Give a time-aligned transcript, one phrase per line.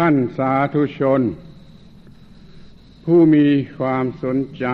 [0.00, 1.22] ท่านสาธุชน
[3.04, 3.46] ผู้มี
[3.78, 4.66] ความสนใจ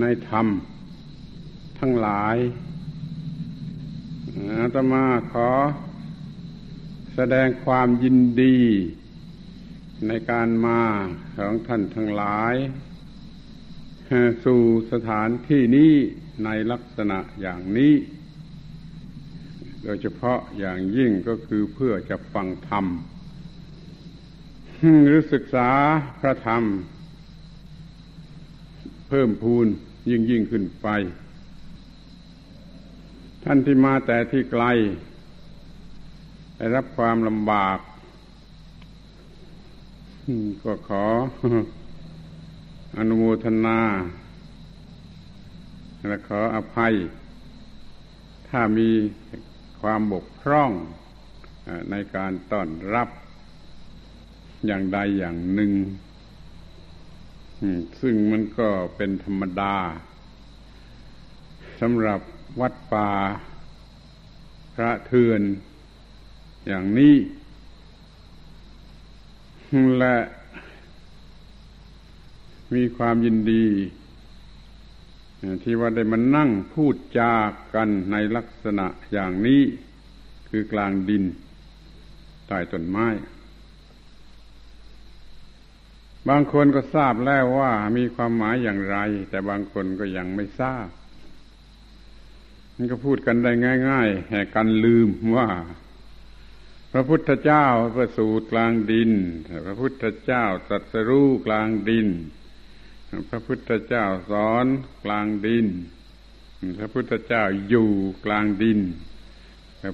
[0.00, 0.46] ในธรรม
[1.78, 2.36] ทั้งหลาย
[4.60, 5.50] อาตมาขอ
[7.14, 8.58] แสดงความยินดี
[10.06, 10.82] ในการมา
[11.36, 12.54] ของท่านทั้งหลาย
[14.44, 14.62] สู่
[14.92, 15.92] สถานที่นี้
[16.44, 17.94] ในลักษณะอย่างนี้
[19.84, 22.86] โดยเฉพาะอย่างยิ่งก็คือเพื่อจะฟังธรรม
[24.82, 25.70] หรือศึกษา
[26.20, 26.64] พระธรรม
[29.08, 29.66] เพิ่มพูน
[30.10, 30.88] ยิ่งยิ่งขึ้นไป
[33.44, 34.64] ท่านที่มาแต่ที่ไกล
[36.56, 37.78] ได้รับความลำบาก
[40.62, 41.04] ก็ขอ
[42.98, 43.80] อนุโมทนา
[46.06, 46.94] และขออภัย
[48.48, 48.90] ถ้ามี
[49.80, 50.70] ความบกพร่อง
[51.90, 53.08] ในการต้อนรับ
[54.66, 55.72] อย่างใดอย่างหนึ่ง
[58.00, 59.76] ซึ่งมันก็เป็นธรรมดา
[61.80, 62.20] สำหรับ
[62.60, 63.10] วัดป่า
[64.74, 65.40] พระเทือน
[66.66, 67.14] อย่างนี้
[69.98, 70.16] และ
[72.74, 73.66] มีความยินดี
[75.62, 77.34] ที่ว่าได้มานั่งพูดจา
[77.74, 79.62] กันในลักษณะอย่างนี้
[80.48, 81.24] คือกลางดิน
[82.46, 83.06] ใต้ต้นไม้
[86.28, 88.98] บางคนก็ทราบแล้วว่ามีความหมายอย่างไร
[89.30, 90.88] แต่บางคนก็ยังไม่ทราบ
[92.76, 93.52] มันก็พูดกันได้
[93.88, 95.48] ง่าย ๆ แห่กันลืมว่า
[96.92, 99.10] พระพุทธเจ้าประสูติกลางดิน
[99.66, 102.08] พระพุทธเจ้าตรัสรู้กลางดิน
[103.30, 104.66] พระพุทธเจ้าสอน
[105.04, 105.66] กลางดิน
[106.78, 107.90] พระพุทธเจ้าอยู่
[108.24, 108.80] กลางดิน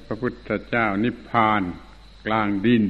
[0.06, 1.62] พระพุทธเจ้านิพพาน
[2.26, 2.82] กลางดิน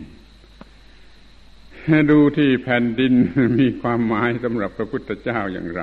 [2.10, 3.12] ดูที่แผ่นดิน
[3.60, 5.82] มีความหมายสำหรับพระพุทธเจ้าอย่างไร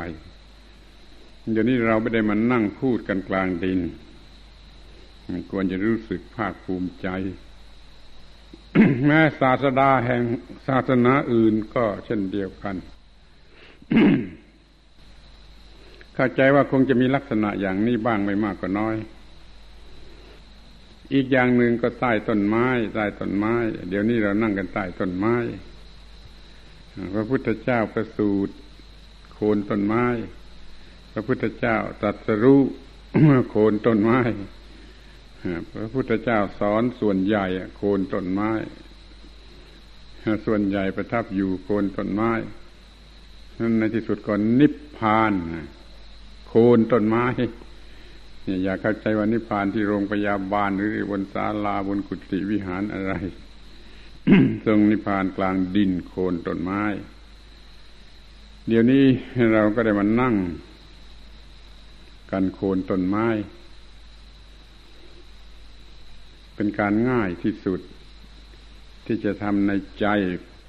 [1.52, 3.80] เดี๋ยวนี้เราไม่ได้มานั่งพูดกันกลางดิน
[5.52, 7.08] ควรจะรู้สึกภาคภูมิใจ
[9.06, 10.24] แม้ศาสดาแห่ง
[10.68, 12.76] ศาสนาอื่นก็เช่นเดียวกัน
[16.16, 18.96] เข้าใจว่าคงจะมีลักษณะอย่างนี้บ้างไม่มากก็น้อย
[21.14, 23.54] อีกอย่างหนึ่งก็ใต้ต้นไม้ ใต้ต้นไม้
[23.90, 25.36] เดี๋ยวนี้เรานั่งกันใต้ต้นไม้
[27.14, 28.54] พระพุทธเจ้าประสูติ
[29.34, 30.06] โคนต้นไม้
[31.12, 32.62] พระพุทธเจ้าตรัสรู้
[33.50, 34.20] โคนต้นไม้
[35.76, 37.46] พระพุทธเจ้าสอนส่วนใหญ่
[37.78, 38.52] โคนต้นไม้
[40.46, 42.32] ส่วนใหญ่ประทับอยู่โคนต้นไม้
[43.60, 45.32] นั่นในที่สุดก่อนนิพพาน
[46.48, 47.26] โคนต้นไม้
[48.64, 53.14] อย่าเข้าใจว่านิพพานที่โรงพยาบาลหรือบนศาลาบนกุฏิวิหารอะไร
[54.66, 56.84] ทรงนิพพานกลางดินโคนต้นไม้
[58.68, 59.06] เดี๋ยวนี้
[59.54, 60.36] เราก็ได้มานั่ง
[62.32, 63.28] กันโคนต้นไม้
[66.56, 67.82] เป็นการง่ายที่สุด
[69.06, 70.08] ที่จะทำในใจ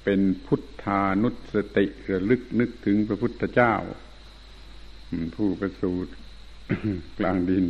[0.03, 3.73] เป็นพุทธานุสติระลึกนึกถึงพระพุทธเจ้า
[5.35, 6.11] ผู้ประสูติ
[7.19, 7.65] กลางดิน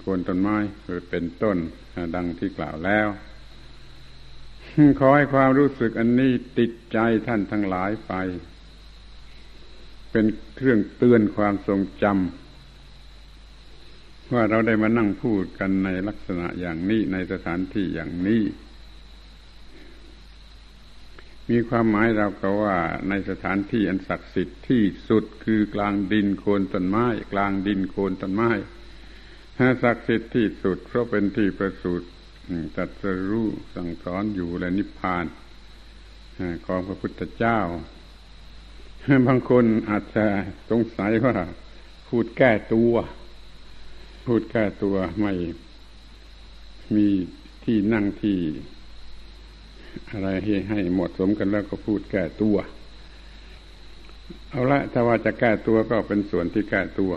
[0.00, 0.56] โคนต้นไม้
[1.10, 1.56] เป็นต้น
[2.14, 3.08] ดังที่กล่าวแล้ว
[5.00, 8.12] ขอให้ความรู้สึกอันนี้ติดใจท่านทั้งหลายไป
[10.10, 10.26] เป็น
[10.56, 18.42] เครื่องเตือนความทรงจำว่าเราได้มานั่งพูดกันในลักษณะอย่างนี้ในสถานที่อย่างนี้
[21.50, 22.78] มีความหมายเราก็ว่า
[23.08, 28.50] ในสถานที่อันศักดิ์สิทธิ์ที่สุดคือกลางดินโคนต้นไม้ กลางดินโคนต้นไม้
[29.82, 32.08] ศักดิ์สิทธิ์ที่สุดเพราะเป็นที่ประสูติ
[32.76, 35.24] ตัดสรู้สั่งสอนอยู่และนิพพาน
[36.66, 37.58] ของพระพุทธเจ้า
[39.26, 40.26] บางคนอาจจะ
[40.70, 41.36] สงสัยว่า
[42.08, 42.94] พูดแก้ตัว
[44.26, 45.32] พูดแก้ตัวไม่
[46.94, 47.08] มี
[47.64, 48.38] ที่นั่งที่
[50.10, 52.56] อะไรให้ให้เหมาะสมกันแล้วก็พูดแก้ตัว
[54.50, 57.12] เอาละถ้าว่าจะแก้ตัวก็เป็นส่วนที่แก้ตัว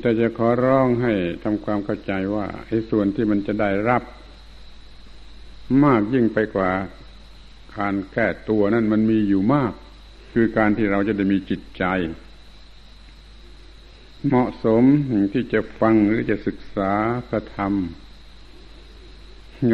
[0.00, 1.12] แต่จะขอร้องให้
[1.44, 4.02] ทำความเข้าใจว่าไอ้ส่วนที่มันจะได้รับ
[5.84, 6.70] มากยิ่งไปกว่า
[7.78, 9.72] การแก้ตัวนั่นมันมีอยู่มาก
[10.32, 11.84] คือการที่เราจะได้มีจิตใจ
[14.26, 14.84] เหมาะสม
[15.32, 16.92] ที่จะฟังหรือจะศึกษา
[17.28, 17.72] พระธรรม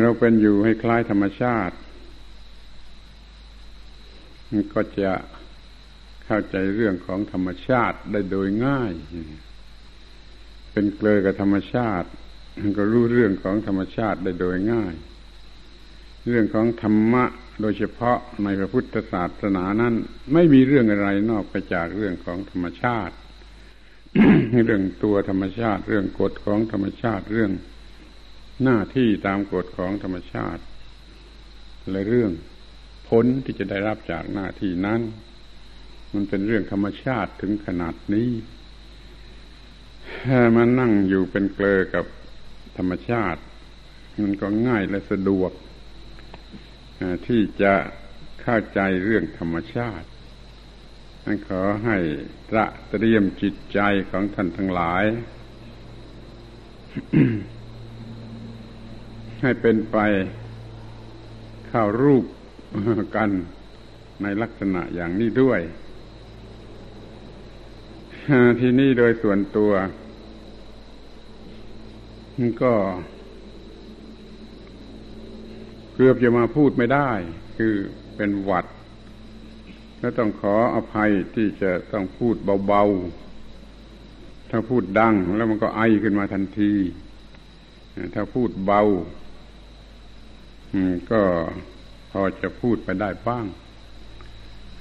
[0.02, 1.76] เราเป็นอยู่ให้คล้ายธรรมชาติ
[4.74, 5.12] ก็จะ
[6.24, 8.92] เข้าใจเรื่องของธรรมชาติได้โดยง่าย
[10.72, 12.08] เป็นเกลือกับธรรมชาติ
[12.78, 14.94] ก็รู้เรื่องของธรรมชาติได้โดยง่าย
[16.26, 17.24] เรื่องของธรรมะ
[17.60, 19.94] โดยเฉพาะในพระพุทธศาสนานั้น
[20.32, 23.14] ไม่มีเรื่องอะไรนอกไปจากเรื่องของธรรมชาติ
[24.64, 27.52] เรื่องตัวธรรมชาติ เรื่องกฎของธรรมชาติเรื่อง
[28.62, 30.62] หน้าที่ตามกฎของธรรมชาติ
[31.90, 32.32] และเรื่อง
[33.08, 35.00] ผลที่จะได้รับจากหน้าที่นั้น
[36.12, 38.28] มันเป็นเรื่องธรรมชาติถึงขนาดนี้
[40.56, 42.04] มันนั่งอยู่เป็นเกลอกับ
[42.76, 43.40] ธรรมชาติ
[44.22, 45.52] มันก็ง่ายและสะดวก
[47.26, 47.74] ที่จะ
[48.42, 50.06] เข้าใจเรื่องธรรมชาติ
[51.24, 51.96] นั่นขอให้
[52.50, 53.80] ตระเตรียมจิตใจ
[54.10, 55.04] ของท่านทั้งหลาย
[59.42, 59.98] ให้เป็นไป
[61.68, 62.24] เข้ารูป
[63.16, 63.30] กัน
[64.22, 65.60] ในลักษณะอย่างนี้ด้วย
[68.60, 69.72] ทีนี้โดยส่วนตัว
[72.62, 72.72] ก็
[75.94, 77.10] เกือบจะมาพูดไม่ได้
[77.56, 77.74] คือ
[78.16, 78.66] เป็นหวัด
[80.00, 82.34] แล้วต้องขออภัยที่จะต้องพูด
[82.66, 86.72] เบาๆ ถ้าพูดดังแล้วมันก็ไอขึ้นมาทันที
[88.14, 88.82] ถ้าพูดเบา
[91.10, 91.20] ก็
[92.10, 93.46] พอจะพูดไปได้บ้าง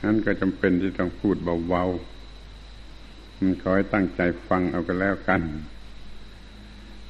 [0.04, 1.36] นั้นก็จำเป็นที่ต้องพูด
[1.70, 2.19] เบาๆ
[3.62, 5.42] ขอให้ตั้งใจฟังเอากันแล้วกัน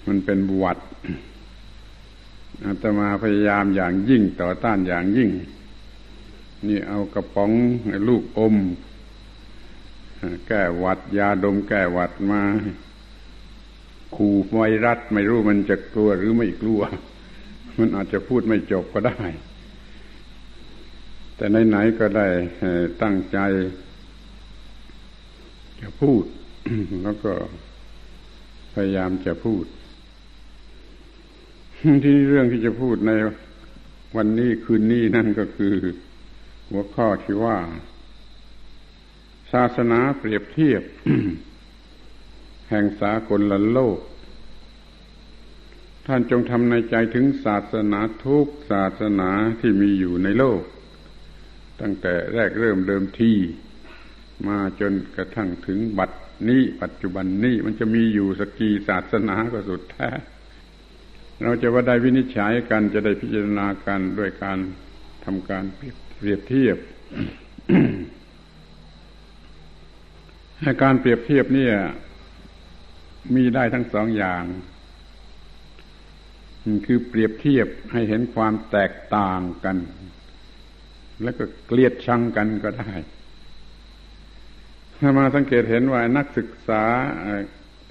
[0.08, 0.78] มันเป็นบวช
[2.66, 5.30] อาตมาพยายามอย่างยิ่งต่อต้านอย่างยิ่ง
[6.68, 7.52] นี่เอากระป๋อง
[8.08, 8.56] ลูกอม
[10.48, 12.42] แก้หวัดยาดมแก้หวัดมา
[14.16, 16.82] ขู่ไวรัสไม่รู้มันจะกลัวหรือไม่กลัว
[17.78, 19.22] มันอาจจะพูดไม่จบก็ได้
[21.36, 22.28] แต่ไหนๆก็ได้
[23.02, 23.38] ตั้งใจ
[25.82, 26.24] จะพูด
[27.04, 27.34] แล้วก็
[28.74, 29.66] พยายามจะพูด
[32.04, 33.12] ที่เรื่องที่จะพูดใน
[34.16, 35.76] วันนี้คืนนี้นั่นก็คือ
[36.70, 37.58] หัวข้อที่ว่า
[39.54, 40.84] ศาสนาเปรียบเทียบ
[42.70, 44.00] แห่งสากลละโลก
[46.06, 49.30] ท่านจงทำในใจถึงศาสนาทุกศาสนา
[49.60, 50.62] ที่มีอยู่ในโลก
[51.82, 53.34] ตั้งแต่แรกเริ่มเดิมที
[54.48, 56.12] มาจนกระทั่งถึงบัด
[56.50, 60.10] นี้ปัจจุบันนี้มันจะมีอยู่สกีศาสนาก็สุดแท้
[61.44, 64.60] เราจะว่าได้วินิจฉัยกันจะได้พิจารณากันด้วยการ
[65.26, 65.64] ทำการ
[66.18, 66.78] เปรียบเทียบ
[70.84, 71.76] การเปรียบเทียบเนี่ย
[73.36, 74.44] มีได้ทั้งสองอย่าง
[76.86, 79.78] คือเปรียบเทียบให้เห็นความแตกต่างกัน
[81.24, 82.92] แล้วก็เกลียดชังกันก็ได้
[85.02, 86.84] ถ้ามาสังเกตเห็นว่านักศึกษา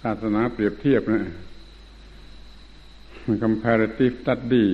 [0.02, 1.22] ศาสนาเปรียบเทียบนะ
[3.42, 4.66] comparative study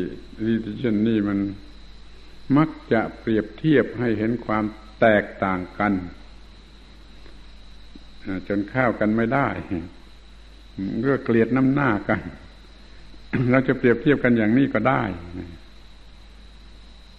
[0.47, 1.39] religion นี่มัน
[2.57, 4.65] มักจะเปรียบเทียบให้เห็นความ
[5.01, 5.93] แตกต่างกัน
[8.49, 9.49] จนเข้ากันไม่ได้
[11.03, 12.21] เรื่อเกลียดน้ำหน้ากัน
[13.51, 15.03] เราจะเปรียบเทียบกันอย่างนี้ก็ได้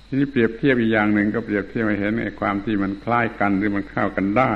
[0.05, 4.53] ทีนี้เปรียบเทียบอีกอย่างหนึ่งก็เปรียบเทียบให้เห็นไอ้ความที่มันคล้ายกันหรือมันเข้ากันได้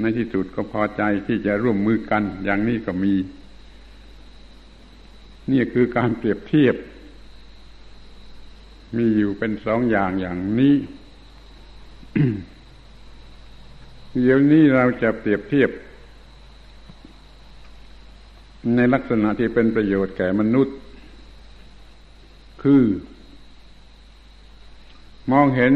[0.00, 3.14] ในที่สุดก็พอใจที่จะร่วมมือกัน อย่างนี้ก็มี
[5.50, 6.76] นี่คือการเปรียบเทียบ
[8.96, 10.74] มีอยู่เป็นสองอย่างอย่างนี้
[14.20, 15.70] เดี๋ยวนี้เราจะเปรียบเทียบ
[18.76, 20.76] ในลักษณะที่เป็นประโยชน์แก่มนุษย์
[22.62, 22.82] คือ
[25.32, 25.72] มองเห็น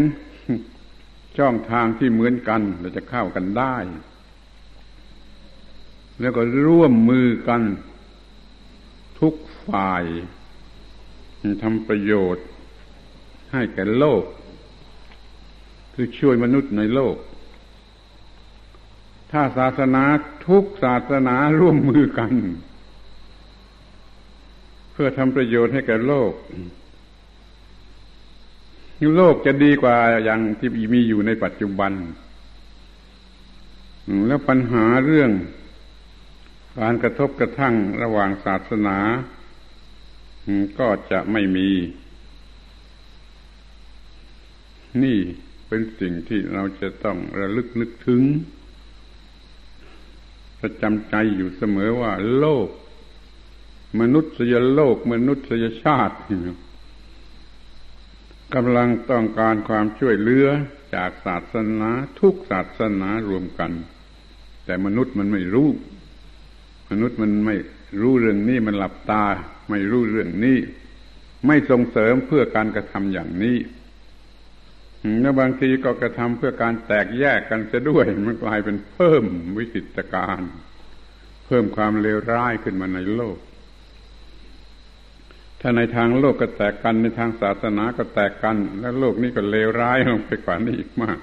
[1.38, 3.76] ช่องทางที่เหมือนกัน เราจะเข้ากันได้
[6.20, 7.62] แล้วก็ร่วมมือกัน
[9.20, 9.34] ทุก
[9.66, 10.04] ฝ่าย
[11.62, 12.46] ทำประโยชน์
[13.52, 14.24] ให้แก่โลก
[15.94, 17.16] คือช่วยมนุษย์ในโลก
[19.32, 20.04] ถ้าศาสนา
[20.46, 22.32] ทุกศาสนาร่วมมือกัน
[24.92, 26.32] เพื่อทำประโยชน์ให้แก่โลก
[29.14, 31.92] โลกจะดีกว่าอย่างที่มีอยู่ในปัจจุบัน
[34.26, 35.30] แล้วปัญหาเรื่อง
[36.80, 38.98] การกระทบกระทั่งระหว่างศาสนา
[40.78, 41.68] ก็จะไม่มี
[45.02, 45.18] นี่
[45.68, 48.22] เป็นสิ่งที่เราจะต้องระลึกนึกถึง
[50.60, 52.68] ประจำใจอยู่เสมอว่าโลก
[54.00, 56.16] มนุษยโลก มนุษยชาติ
[58.54, 60.46] กำลังต้องการความช่วยเหลือ
[60.94, 61.90] จากศาสนา
[62.20, 63.72] ทุกศาสนารวมกัน
[64.64, 65.68] แต่มนุษย์มันไม่รู้
[66.90, 67.56] มนุษย์มันไม่
[68.00, 69.24] รู้เรื่องนี้มันหลับตา
[69.70, 70.58] ไม่รู้เรื่องนี้
[71.46, 73.56] ไม่ส่งเสริมเพื่อการกระทำอย่างนี้
[75.20, 79.24] แล้วบางทีก็กระทำเพื่อการแตกแยกกันจะด้วยมันกลายเป็นเพิ่ม
[79.58, 80.40] วิกฤตการ
[81.46, 83.38] เพิ่มความเลวร้ายขึ้นมาในโลก
[85.64, 91.18] ถ้าในทางโลกก็แตกกันในทางศาสนาก็แตกกัน แล้วโลกนี้ก็เลวร้ายลงไปกว่านี้อีกมาก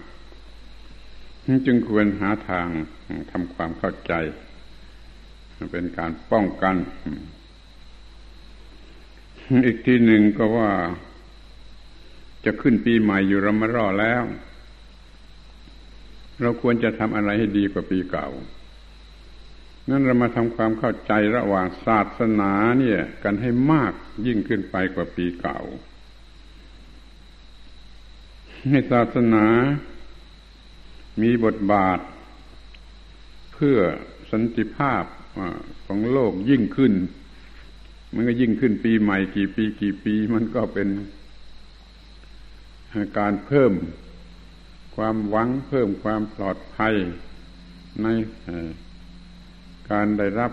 [1.65, 2.67] จึงควรหาทาง
[3.31, 4.13] ทำความเข้าใจ
[5.71, 6.75] เป็นการป้องกัน
[9.65, 10.71] อีกทีหนึ่งก็ว่า
[12.45, 14.23] จะขึ้นปีใหม่อยู่รำมารอแล้ว
[16.41, 18.27] เราควรจะทำอะไรให้ดีกว่าปีเก่า
[19.89, 23.93] นั้นเรามาทำความเข้าใจระหว่างศาสนาเนี่ย กันให้มาก
[24.27, 25.59] ยิ่งขึ้นไปกว่าปีเก่า
[28.69, 29.45] ให้ศาสนา
[31.21, 31.99] มีบทบาท
[33.53, 33.77] เพื่อ
[34.31, 35.03] สันติภาพ
[35.85, 36.93] ของโลกยิ่งขึ้น
[38.13, 40.87] มันก็ยิ่งขึ้นปีใหม่กี่ปีกี่ปี มันก็เป็น
[43.17, 43.73] การเพิ่ม
[44.95, 46.95] ความหวังเพิ่มความปลอดภัย
[48.01, 48.07] ใน
[49.91, 50.51] การได้รับ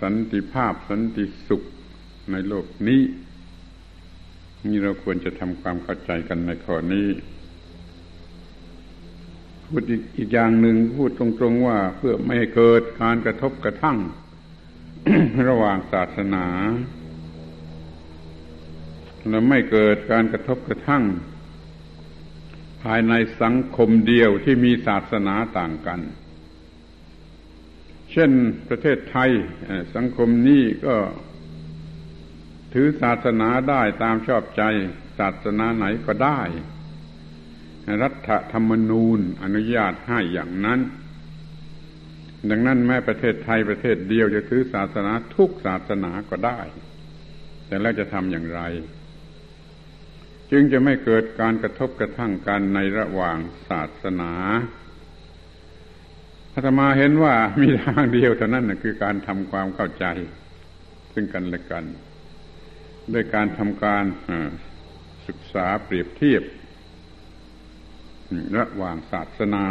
[0.00, 1.62] สันติภาพสันติสุข
[2.32, 3.02] ในโลกนี้
[4.66, 7.08] นี่เราควรจะทำความเข้าใจกันในข้อนี้
[9.64, 9.82] พูด
[10.18, 13.98] อีกอย่างหนึ่งพูดตรงๆว่าเพื่อไม่ให้เกิดการกระทบกระทั่ง
[15.48, 16.46] ระหว่างศาสนา
[19.28, 21.04] และไม่เกิดการกระทบกระทั่ง
[22.82, 23.12] ภายใน
[23.42, 26.00] สังคมเดียวที่มีศาสนาต่างกัน
[28.18, 28.32] เช่น
[28.68, 29.30] ประเทศไทย
[29.96, 30.96] สังคมนี้ก็
[32.72, 34.62] ถือศาสนาได้ตามชอบใจ
[35.18, 36.40] ศาสนาไหนก็ได้
[38.02, 40.80] รัฐธรรมนูญอนุญาตให้อย่างนั้น
[42.50, 46.60] ดังนั้นแม้ประเทศไทยประเทศเดียวจะถือศาสนาทุกศาสนาก็ได้
[47.66, 48.62] แต่แล้วจะทำอย่างไร
[50.50, 54.32] จึงจะไม่เกิดการกระทบกระทั่งกันในระหว่างศาสนา
[56.58, 60.04] อาตมาเห็นว่ามีทางเดียวเท่านั้นคือการทำความเข้าใจ
[61.14, 61.84] ซึ่งกันและกัน
[63.12, 64.04] ด้วยการทำการ
[65.26, 66.42] ศึกษาเปรียบเทียบ
[68.58, 69.66] ระหว่างศาสนา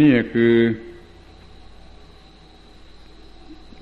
[0.00, 0.54] นี่คือ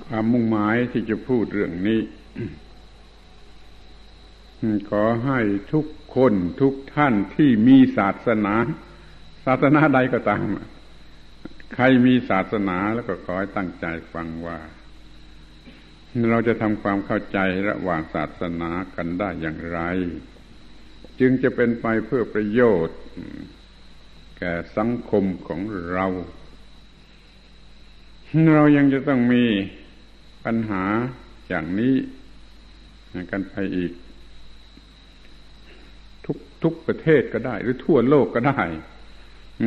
[0.07, 2.00] ความมุ่งหมายที่จะพูดเรื่องนี้
[4.90, 5.40] ขอให้
[5.73, 8.54] ทุกคนทุกท่านที่มีศาสนา
[9.44, 10.44] ศาสนาใดก็ตาม
[11.75, 14.58] ใครมีศาสนาแล้วก็ขอให้ตั้งใจฟังว่า
[16.30, 19.80] เราจะทำความเข้าใจระหว่างศาสนากันได้อย่างไร
[21.20, 22.99] จึงจะเป็นไปเพื่อประโยชน์
[24.38, 25.61] แก่สังคมของ
[25.92, 26.06] เรา
[28.54, 29.44] เรายังจะต้องมี
[30.44, 30.84] ปัญหา
[31.49, 31.94] อย่างนี้
[33.30, 33.92] กันไปอีก
[36.62, 38.62] ทุกประเทศก็ได้ หรือทั่วโลกก็ได้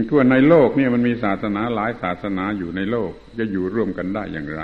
[0.10, 4.64] ทั่วในโลกเนี่ยมันมีศาสนาหลายศาสนาอยู่ในโลก จะอยู่ร่วมกันได้อย่างไร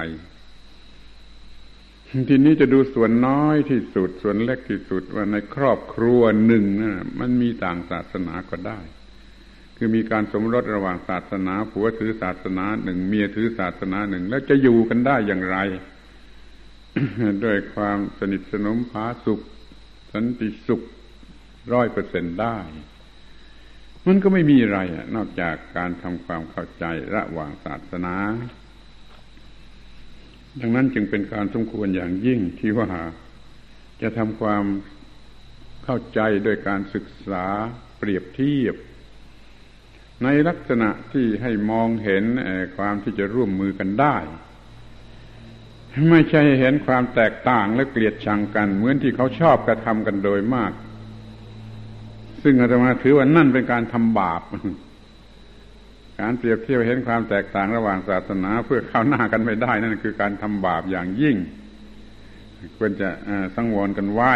[2.30, 8.80] ทีนี้จะดูส่วนน้อยที่สุดส่วนเล็กที่สุดว่าในครอบครัวหนึ่งนะมันมีต่างศาสนาก็ได้
[9.78, 15.58] คือมีการสมรสระหว่างศาสนาผัวถือศาสนาหนึ่งเมียถือศาสนาหนึ่ง แล้วจะอยู่กันได้อย่างไร
[17.44, 19.40] ด้วยความสนิทสนมผาสุข
[20.14, 20.82] สันติสุข
[21.74, 22.58] ร้อยเปอร์เซ็นได้
[24.08, 24.80] มันก็ไม่มีอะไร
[25.16, 28.16] นอกจากการทำความเข้าใจระหว่างศาสนา
[30.62, 32.90] ดังนั้นจึงเป็นการสมควรอย่างยิ่งที่ว่า
[34.02, 34.66] จะทำความ
[35.84, 37.46] เข้าใจโดยการศึกษา
[37.98, 38.76] เปรียบเทียบ
[40.24, 42.24] ในลักษณะที่ให้มองเห็น
[42.78, 44.18] ความที่จะร่วมมือกันได้
[46.10, 50.72] ไม่ใช่เห็นความแตกต่างและเกลียดชังกัน เหมือนที่เขาชอบกระทำกันโดยมาก
[52.44, 54.42] ซึ่งอาตมาถือว่านั่นเป็นการทำบาป
[56.22, 61.38] การเปรียบเทียบเห็นความแตกต่างระหว่างศาสนาเพื่อเข้าหน้ากันไม่ได้ นั่นคือการทำบาปอย่างยิ่ง
[62.78, 63.10] ควรจะ
[63.56, 64.34] สังวรกันไว้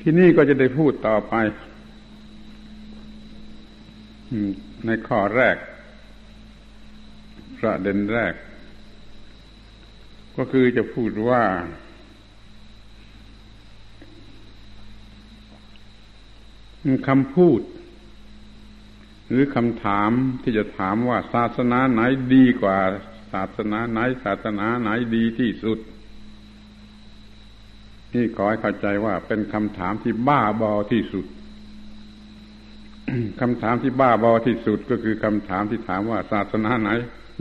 [0.00, 1.34] ที่นี่ก็จะได้พูดต่อไป
[4.86, 5.56] ในข้อแรก
[7.60, 8.34] ประเด็นแรก
[10.36, 11.42] ก็คือจะพูดว่า
[17.08, 17.60] คำพูด
[19.28, 20.10] หรือคำถาม
[20.42, 22.00] ที่จะถามว่าศาสนาไหน
[22.34, 22.78] ดีกว่า
[23.32, 25.78] ศาสนาไหน ศาสนาไหนดีที่สุด
[28.14, 31.26] นี่ขอให้เข้าใจว่าเป็นคำถามที่บ้าบอที่สุด
[33.40, 36.90] คำถามที่บ้าบอที่สุดก็คือคำถามที่ถามว่าศาสนาไหน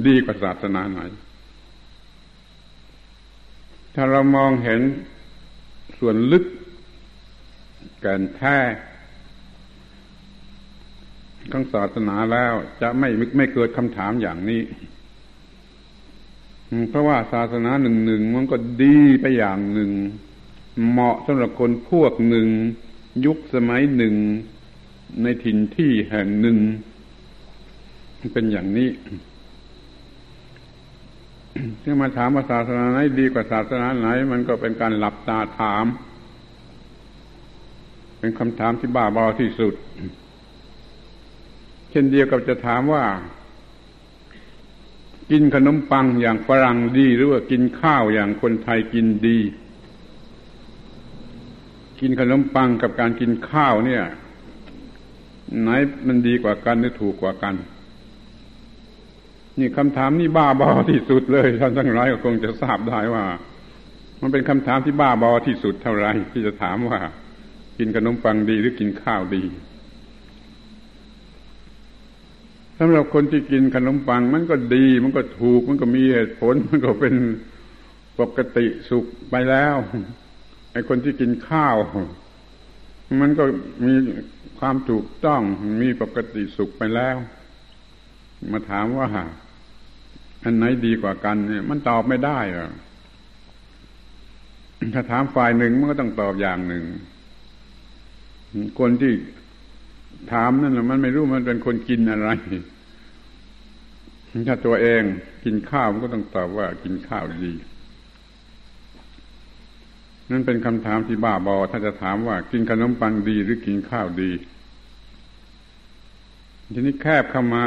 [0.08, 1.02] ดีกว่าศาสนาไหน
[3.96, 4.82] ถ้าเรามองเห็น
[6.00, 6.46] ส่วนลึก
[8.02, 8.58] แก่นแท้
[11.52, 14.62] ของศาสนาแล้วจะไม่ไม่เกิดคำถามอย่างนี้
[16.90, 19.92] เพราะว่าศาสนาหนึ่งหนึ่งมันก็ดีไปอย่างหนึ่ง
[20.90, 22.48] เหมาะสำหรับคนพวกหนึ่ง
[23.26, 24.16] ยุคสมัยหนึ่ง
[25.24, 26.58] ในถิ่นที่แห่งหนึ่ง
[28.34, 28.90] เป็นอย่างนี้
[31.82, 35.86] ที่มาถามว่าศาสนาไหนดีกว่าศาสนาไหน มันก็เป็นการหลับตาถาม
[38.20, 39.74] เป็นคำถามที่บ้าบอที่สุด
[41.98, 43.06] ช่นเดียวกับจะถามว่า
[45.32, 49.40] กินขนมปังอย่างฝรั่งดี หรือว่ากินข้าวอย่างคนไทยกินดี
[52.00, 54.04] กินขนมปังกับการกินข้าวเนี่ย
[55.62, 55.70] ไหน
[56.08, 57.56] มันดีกว่ากันหรือถูกกว่ากัน
[59.60, 63.26] นี่คำถามนี่บ้าบอที่สุดเลยท่านทั้งหลายก็คงจะทราบได้ว่า
[64.22, 67.00] มันเป็นคำถามที่บ้าบอที่สุดเท่าไรที่จะถามว่า
[67.78, 69.44] กินขนมปังดีหรือกินข้าวดี
[72.80, 77.16] สำหรับคนที่กินขนมปัง มันก็ดี มันก็ถูก มันก็มีเหตุผล มันก็เป็น
[78.20, 79.76] ปกติสุขไปแล้ว
[80.72, 81.76] ไอ้คนที่กินข้าว
[83.22, 83.44] มันก็
[83.86, 83.94] มี
[84.60, 85.42] ความถูกต้อง
[85.82, 87.16] มีปกติสุขไปแล้ว
[88.52, 89.08] มาถามว่า
[90.44, 92.72] อันไหนดีกว่ากันเนี่ย มันตอบไม่ได้อก
[94.94, 96.84] ถ้าถามฝ่ายหนึ่งมันก็ต้องตอบอย่างหนึ่ง
[98.80, 99.14] คนที่
[100.34, 102.30] ถามนั่นแหละมันไม่รู้มันเป็นคนกินอะไร
[104.48, 105.04] ถ้าตัวเอง
[105.44, 107.54] กินข้าวมันก็ต้องตอบว่ากินข้าวดี
[110.32, 114.32] นั่นเป็นคำถามที่บ้าบอ ถ้าจะถามว่ากินขนมปังดีหรือกินข้าวดี
[116.74, 117.66] ทีนี้แคบเข้ามา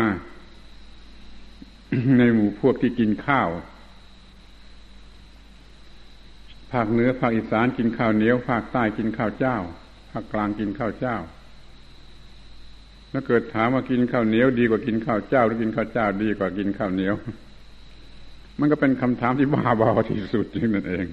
[2.18, 3.48] ในหมู่พวกที่กินข้าว
[6.72, 9.56] ภาคเหนือภาคอีสานกินข้าวเหนียวภาคใต้กินข้าวเจ้า
[10.10, 11.16] ภาคกลางกินข้าวเจ้า
[13.10, 17.14] แล้วเกิดถามว่ากินข้าวเหนียวดีกว่ากินข้าวเจ้าหรือกินข้าวเจ้าดีกว่ากินข้าวเหนียว
[18.60, 21.06] มันก็เป็นคำถามที่บ้าบอที่สุดจริงนั่นเอง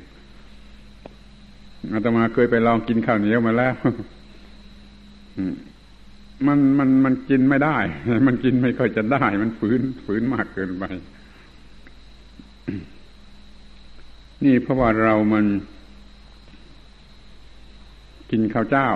[1.92, 3.76] อาตมาเคยไปลองกินข้าวเหนียวมาแล้ว
[6.48, 7.78] มันมันมันกินไม่ได้
[8.28, 10.84] มันกินไม่ค่อยจะได้ มันฝืนฝืนมากเกินไป
[14.44, 15.46] นี่เพราะว่าเรามัน
[18.32, 18.90] กินข้าวเจ้า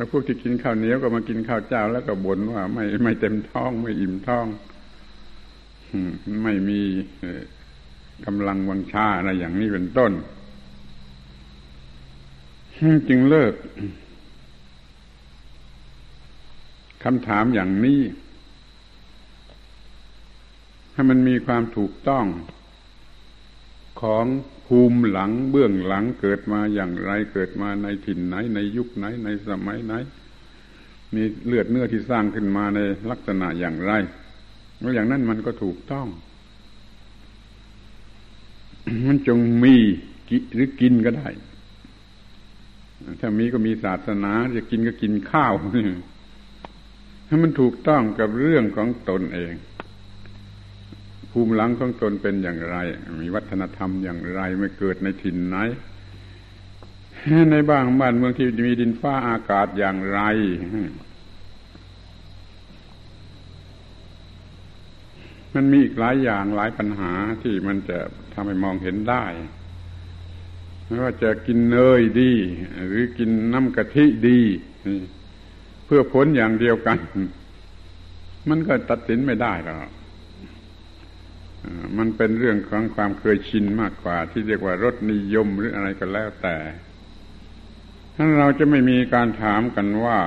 [0.00, 4.46] แล้วพวกที่กินข้าวเหนียวก็มากินข้าวเจ้าแล้วก็บ่นว่า ไม่ไม่เต็มท้องไม่อิ่มท้อง
[6.42, 6.80] ไม่มี
[8.26, 10.12] กำลังวังชาอะไรอย่างนี้เป็นต้น
[13.08, 13.54] จึงเลิก
[17.04, 18.00] คำถามอย่างนี้
[20.92, 22.24] ให้มันมีความถูกต้อง
[24.00, 24.24] ของ
[24.72, 29.94] ภูมิหลังเบื้องหลังเกิดมาอย่างไรเกิดมาในถิ่นไหน ในยุคไหน ในสมัยไหน
[31.14, 32.78] มีเลือดเนื้อที่สร้างขึ้นมาใน
[33.10, 33.92] ลักษณะอย่างไร
[34.80, 36.06] แล้วอย่างนั้นมันก็ถูกต้อง
[39.06, 39.74] มันจงมี
[40.30, 41.28] กิหรือกินก็ได้
[43.20, 45.52] ถ้ามีก็มีศาสนาจะกินก็กินข้าว
[47.26, 49.52] ให้มันถูกต้องกับเรื่องของตนเอง
[51.30, 52.76] ภูมิหลังของตนเป็นอย่างไร
[53.20, 55.56] มีวัฒนธรรมอย่างไรไม่เกิดในถิ่นไหน
[57.50, 60.20] ในบ้านบ้านเมืองที่มีดินฟ้าอากาศอย่างไร
[65.54, 67.12] มันมีอีกหลายอย่างหลายปัญหา
[67.42, 67.98] ที่มันจะ
[68.32, 69.24] ทำให้มองเห็นได้
[70.86, 72.32] ไม่ว่าจะกินเนยดี
[72.86, 74.40] หรือกินน้ำกะทิดี
[75.84, 76.98] เพื่อผลอย่างเดียวกัน
[78.48, 79.92] มันก็ตัดสินไม่ได้หรอก
[81.98, 86.56] มันเป็นเรื่องของความเคยชินมากกว่า ที่เรียกว่ารสนิยมหรืออะไรก็แล้วแต่
[88.14, 90.20] ถ้าเราจะไม่มีการถามกันว่า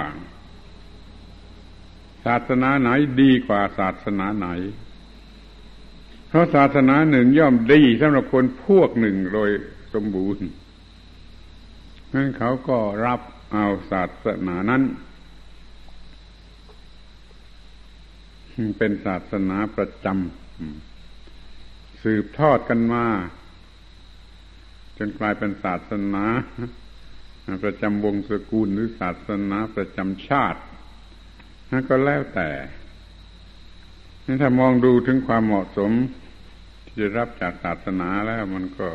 [2.25, 2.89] ศาสนาไหน
[3.21, 4.47] ดีกว่าศาสนาไหน
[6.27, 9.49] เพราะศาสนาหนึ่งย่อมดีสำหรับคนพวกหนึ่งโดย
[9.93, 10.45] สมบูรณ์
[12.13, 13.21] นั้นเขาก็รับ
[13.53, 14.83] เอาศาสนานั้น
[18.77, 20.92] เป็นศาสนาประจำ
[22.03, 23.05] สืบทอดกันมา
[24.97, 26.25] จนกลายเป็นศาสนา
[27.63, 30.61] ประจำวงศกุลหรือศาสนาประจำชาติ
[31.89, 32.49] ก็แล้วแต่
[34.41, 35.91] ถ้ามองดูถึงความเหมาะสม
[36.85, 38.89] ที่จะรับจากศาสนาแล้วมันก็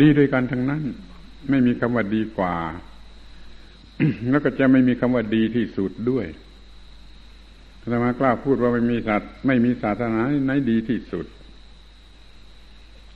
[0.00, 0.82] ดีด้วยกันทั้งนั้น
[1.48, 2.56] ไม่มีคำว่าดีกว่า
[4.30, 6.26] แล้วก็จะไม่มีคำว่าดีที่สุดด้วย
[7.80, 11.26] ธรรมากล้าพูดว่าไม่มีศาสตร์ไม่มีศาสนาไหนดีที่สุด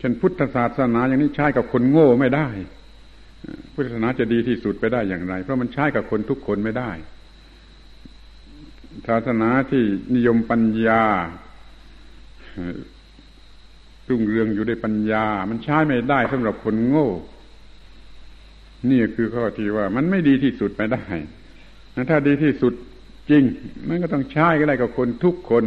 [0.02, 2.48] ช่นพุทธศาสนาอย่างนี้ใช้กับคนโง่ไม่ได้
[3.74, 6.90] พุทธศาสนาจะดีที่สุดไปได้อย่างไร เพราะมันใช้กับคนทุกคนไม่ได้
[9.08, 9.84] ศาสนาที่
[10.14, 11.02] นิยมปัญญา
[14.08, 17.08] รุ่งเรืองอยู่ด้วยปัญญา มันใช้ไม่ได้สำหรับคนโง่
[18.90, 21.04] นี่คือข้อที่ว่า มันไม่ดีที่สุดไปได้
[22.10, 22.72] ถ้าดีที่สุด
[23.30, 23.42] จริง
[23.88, 25.64] มันก็ต้องใช้ก็ได้กับคนทุกคน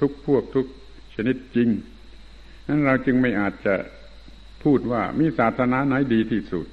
[0.00, 0.66] ทุกพวกทุก
[1.14, 1.68] ชนิดจริง
[2.66, 3.74] นั้นเราจึงไม่อาจจะ
[4.64, 6.66] พูดว่ามีศาสนาไหนดีที่สุด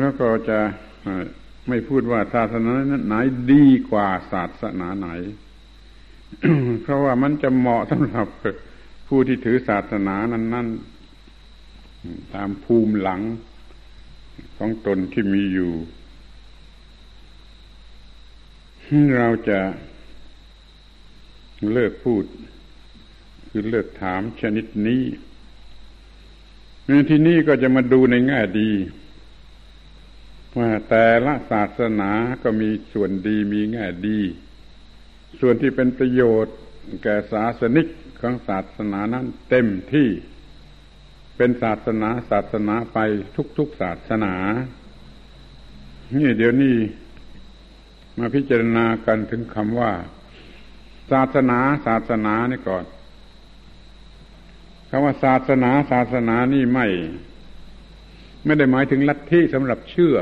[0.00, 0.58] แล้วก็จะ
[1.68, 2.70] ไม่พูดว่าศาสนา
[3.06, 3.14] ไหน
[3.52, 5.08] ดีกว่าศาสนาไหน
[6.82, 8.28] เพราะว่ามันจะเหมาะสำหรับ
[9.08, 10.66] ผู้ที่ถือศาสนานั้นนั่น
[12.34, 13.20] ตามภูมิหลัง
[14.56, 15.72] ของตนที่มีอยู่
[19.18, 19.58] เราจะ
[21.72, 22.24] เลิกพูด
[23.50, 25.02] คือเลิกถามชนิดนี้
[26.86, 28.70] ในที่นี้ก็จะมาดูในแง่ดี
[30.58, 32.10] ว่าแต่ละศาสนา
[32.42, 34.20] ก็มีส่วนดีมีแง่ดี
[35.40, 36.56] ส่วนที่เป็นประโยชน์
[37.02, 37.86] แก่ศาสนิก
[38.20, 40.08] ของศาสนานั้นเต็มที่
[41.36, 42.98] เป็นศาสนาศาสนาไป
[43.58, 44.34] ทุกๆศาสนา
[46.16, 46.76] นี่เดี๋ยวนี้
[48.18, 49.92] มาพิจารณากันถึงคำว่า
[51.12, 52.84] ศาสนาศาสนานี่ก่อน
[54.90, 56.86] คำว่าศาสนาศาสนานี่ไม่
[58.44, 60.16] ไม่ได้หมายถึงลัทธิสำหรับเชื่อ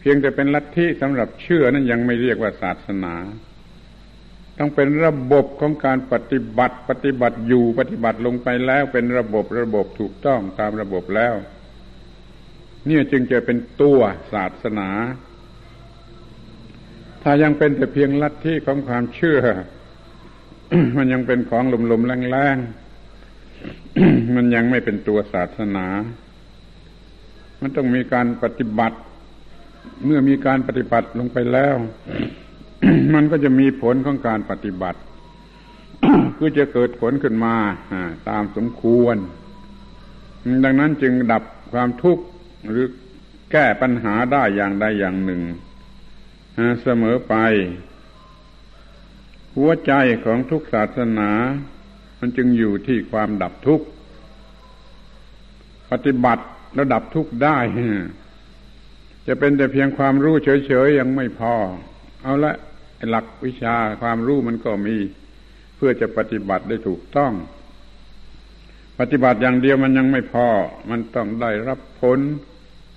[0.00, 3.14] เพียงแต่เป็นลัทธิสำหรับเชื่อ นั้นยังไม่เรียกว่าศาสนา
[4.58, 11.34] ต้องเป็นระบบของการปฏิบัติ ปฏิบัติอยู่ปฏิบัติลงไปแล้วเป็นระบบระบบถูกต้องตามระบบแล้ว
[12.86, 13.98] เนี่ยจึงจะเป็นตัว
[14.32, 14.90] ศาสนา
[17.26, 19.40] ถ้ายังเป็นแต่เพียงลัทธิของความเชื่อ
[20.96, 25.86] มันยังเป็นของลมๆแรงๆ มันยังไม่เป็นตัวศาสนา
[27.60, 28.98] มันต้องมีการปฏิบัติ
[30.04, 31.76] เมื่อมีการปฏิบัติลงไปแล้ว
[33.14, 35.00] มันก็จะมีผลของการปฏิบัติ
[36.36, 37.54] คือจะเกิดผลขึ้นมา
[38.28, 39.16] ตามสมควร
[40.64, 42.24] ดังนั้นจึงดับความทุกข์
[42.68, 42.86] หรือ
[43.52, 45.42] แก้ปัญหาได้อย่างใดอย่างหนึ่ง
[46.82, 47.34] เสมอไป
[49.56, 49.92] หัวใจ
[50.24, 51.30] ของทุกศาสนา
[52.18, 53.86] มันจึงอยู่ที่ความดับทุกข์
[55.90, 57.58] ปฏิบัติแล้วดับทุกข์ได้
[59.26, 61.54] จะเป็นแต่เพียงความรู้เฉยๆยังไม่พอ
[62.22, 62.52] เอาละ
[63.08, 64.96] หลักวิชาความรู้มันก็มี
[65.76, 67.32] เพื่อจะปฏิบัติได้ถูกต้อง
[68.98, 70.48] ปฏิบัติอย่างเดียวมันยังไม่พอ
[70.90, 72.18] มันต้องได้รับผล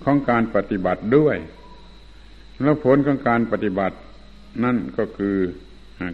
[0.03, 1.37] ของการปฏิบัติด้วย
[2.61, 3.97] แล้วผลของการปฏิบัติ
[4.63, 5.37] นั่นก็คือ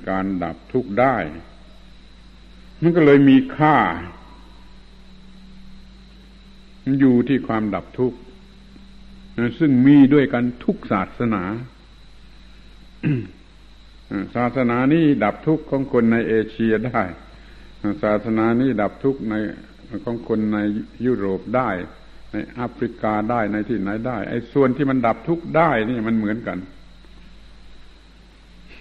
[0.09, 1.17] การดับทุกข์ได้
[2.81, 3.77] มันก็เลยมีค่า
[6.99, 8.17] อยู่ที่ความดับทุกข์
[9.59, 11.43] ซึ่งมีด้วยกันทุกศาสนา
[14.35, 17.01] ศาสนานี้ดับทุกข์ของคนในเอเชียได้
[18.03, 19.35] ศาสนานี้ดับทุกข์ใน
[20.05, 20.59] ของคนใน
[21.05, 21.69] ยุโรปได้
[22.33, 26.57] ในแอฟริกาได้ในที่ไหนได้ ไอ้ส่วนที่มันดับทุกข์ได้นี่มันเหมือนกัน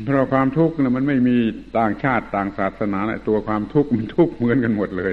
[0.04, 1.36] เพราะความทุกข์เนี่ยมันไม่มี
[1.78, 5.12] ต่างชาติต่างศาสนาตัวความทุกข์มันทุกข์เหมือนกันหมดเลย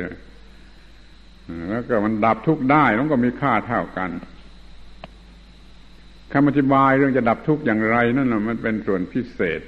[1.69, 4.09] แล้วก็มันดับทุกข์ได้มันก็มีค่าเท่ากัน
[6.33, 9.61] คำอธิบายเรื่องจะดับทุกข์อย่างไรนั่นมันเป็นส่วนพิเศษ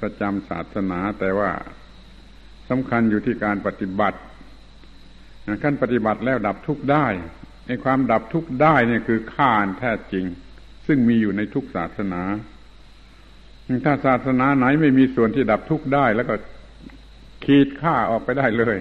[0.00, 1.50] ประจำศาสนาแต่ว่า
[2.70, 4.18] สำคัญอยู่ที่การปฏิบัติ
[5.62, 7.06] ขั้นปฏิบัติแล้วดับทุกข์ได้
[7.70, 10.24] ในความดับทุกข์ได้เนี่ยคือข้าอันแท้จริง
[10.86, 12.22] ซึ่งมีอยู่ในทุกศาสนา
[13.84, 16.34] ถ้าศาสนาไหนไม่มีส่วนที่ดับทุกข์ได้ แล้วก็
[17.44, 18.76] ขีดค่าออกไปได้เลย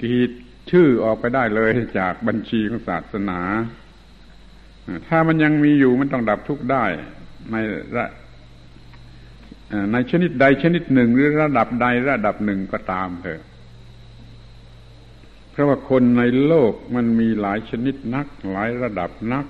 [0.00, 0.30] ขีด
[0.70, 3.40] ชื่อออกไปได้เลยจากบัญชีของศาสนา
[5.08, 6.84] ถ้ามันยังมีอยู่มันต้องดับทุกข์ได้
[7.52, 7.56] ใน
[7.96, 8.06] ระ
[9.92, 13.42] ในชนิดใดชนิดหนึ่งหรือระดับใดระดับหนึ่งก็ตามเถอะ
[15.54, 19.46] เพราะว่าคนในโลกมันมีหลายชนิดนัก หลายระดับนัก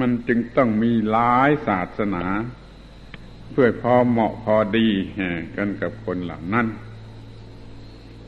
[0.00, 2.24] มันจึงต้องมีหลายศาสนา
[3.52, 4.88] เพื่อพอเหมาะพอดี
[5.56, 6.66] กันกับคนเหล่านั้น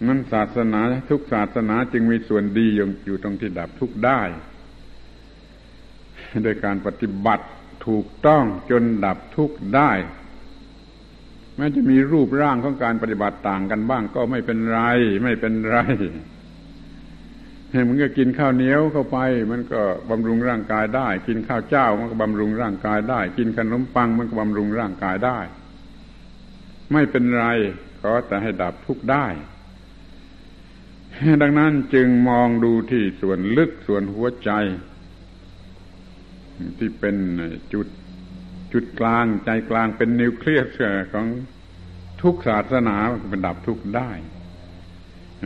[0.06, 2.66] มันศาสนาทุกศาสนาจึงมีส่วนดี
[3.06, 4.20] อยู่ตรงที่ดับทุกได้
[6.42, 7.46] โดยการปฏิบัติ
[7.87, 9.90] ถูกต้องจนดับทุกได้
[11.57, 14.81] แม้จะมีรูปร่างของการปฏิบัติต่างกันบ้างก็ไม่เป็นไร
[15.25, 15.79] ไม่เป็นไร
[17.88, 19.19] มันก็กินข้าวเหนียวเข้าไป
[19.51, 25.38] มันก็บำรุงร่างกายได้ กินข้าวเจ้ามันก็บำรุงร่างกายได้ กินขนมปังมันก็บำรุงร่างกายได้
[26.93, 27.47] ไม่เป็นไร
[28.05, 29.27] ขขอแต่ให้ดับทุกข์ได้
[31.43, 34.51] ดังนั้นจึงมองดูที่ส่วนลึกส่วนหัวใจ
[36.79, 37.17] ที่เป็น
[37.73, 37.87] จุด
[38.74, 40.78] จุดกลางใจกลางเป็นนิวเคลียส
[41.12, 41.26] ของ
[42.22, 42.96] ทุกศาสนา
[43.28, 44.10] เป็นดับทุกได้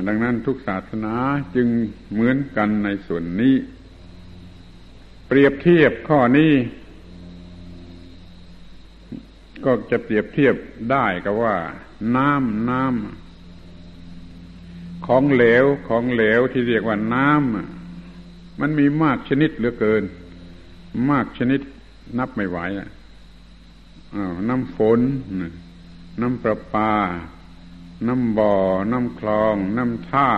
[0.08, 1.14] ดังนั้นทุกศาสนา
[1.54, 1.68] จึง
[2.12, 3.54] เหมือนกันในส่วนนี้
[5.26, 6.52] เปรียบเทียบข้อนี้
[9.64, 10.54] ก็จะเปรียบเทียบ
[10.90, 11.56] ได้กับว่า
[12.16, 20.02] น้ำน้ำของเหลวของเหลวที่เรียกว่าน้ำมันมีมากชนิดเหลือเกิน
[21.10, 21.60] มากชนิด
[22.18, 22.88] นับไม่ไหวอะ
[24.48, 25.00] น้ำฝน
[26.20, 26.92] น้ำประปา
[28.06, 28.54] น้ำบ่อ
[28.92, 30.30] น้ำคลอง น้ำท่า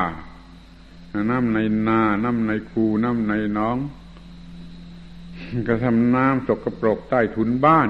[1.30, 3.76] น้ำในนา น้ำในคูน้ำในน้อง
[5.68, 7.88] ก็ทำน้ำสกปรกใต้ถุนบ้าน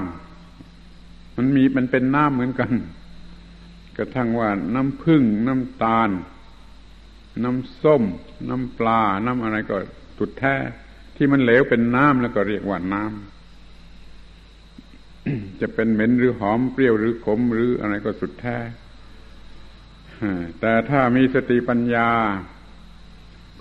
[1.35, 2.71] มันมีมันเป็นน้ำเหมือนกัน
[3.97, 6.09] กระทั่งว่าน้ำพึ่ง น้ำตาล
[7.43, 8.03] น้ำส้ม
[8.49, 9.77] น้ำปลา น้ำอะไรก็
[10.17, 10.55] สุดแท้
[11.15, 13.30] ที่มันเหลวเป็นน้ำแล้วก็เรียกว่าน้ำ
[15.61, 18.57] จะเป็นเหม็นหรือหอมเปรี้ยวหรือขมหรืออะไรก็สุดแท้
[20.59, 22.09] แต่ถ้ามีสติปัญญา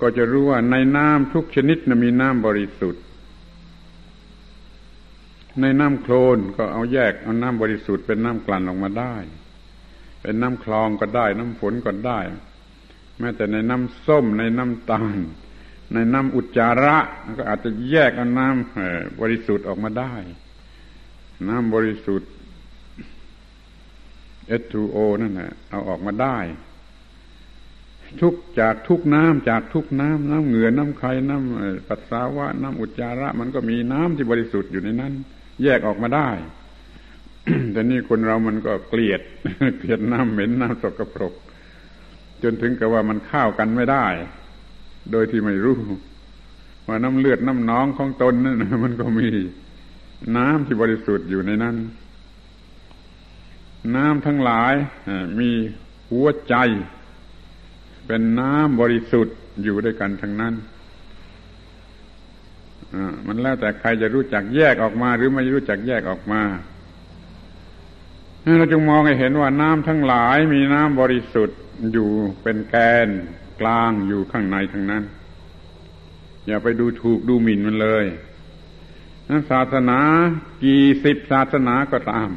[0.00, 3.04] ก็จะรู้ว่าในน้ำทุกชนิดนะมีน้ำบริสุทธิ์
[5.60, 9.14] ในน้ำโคลนก็เอาแยกเอาน้ำบริสุทธิ์เป็นน้ำกลั่นออกมาได้
[10.22, 12.20] เป็นน้ำคลองก็ได้ น้ำฝนก็ได้
[13.18, 15.16] แม้แต่ในน้ำส้มในน้ำตาล
[15.94, 16.98] ในน้ำอุจจาระ
[17.38, 20.14] ก็อาจจะแยกเอาน้ำบริสุทธิ์ออกมาได้
[21.48, 22.30] น้ำบริสุทธิ์
[24.60, 26.38] H2O นั่นแหละเอาออกมาได้
[28.20, 35.12] ทุกจากทุกน้ำจากทุกน้ำน้ำเหงื่อน้ำไข่น้ำปัสสาวะ น้ำอุจจาระ มันก็มีน้ำที่บริสุทธิ์อยู่ในนั้น
[35.62, 36.30] แยกออกมาได้
[37.72, 39.20] แต่นี่คนเรามันก็เกลียด
[39.78, 41.34] เกลียดน้ำเหม็นน้ำสกปรก
[42.42, 44.06] จนถึงกับว่ามันเข้ากันไม่ได้
[45.12, 45.78] โดยที่ไม่รู้
[46.86, 49.28] ว่าน้ำเลือดน้ำน้องของตนนั่นมันก็มี
[50.36, 51.76] น้ำที่บริสุทธิ์อยู่ในนั้น
[53.96, 54.74] น้ำทั้งหลาย
[55.38, 55.50] มี
[56.10, 56.54] หัวใจ
[58.06, 60.54] เป็นน้ำบริสุทธิ์อยู่ด้วยกันทั้งนั้น
[63.26, 66.42] มันแล้วแต่ใครจะรู้จักแยกออกมา หรือไม่รู้จักแยกออกมา
[68.58, 71.58] เราจึงมองให้เห็นว่าน้ำทั้งหลายมีน้ำบริสุทธิ์
[71.92, 72.08] อยู่
[72.42, 73.08] เป็นแกน
[73.60, 75.04] กลางอยู่ข้างในทั้งนั้น
[76.46, 78.04] อย่าไปดูถูกดูหมิ่นมันเลย
[79.50, 79.98] ศาสนา
[80.64, 82.30] กี่สิบศาสนาก็ตาม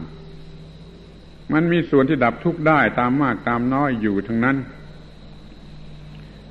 [1.54, 4.58] มันมีส่วนที่ดับทุกข์ได้ตามมากตามน้อยอยู่ทั้งนั้น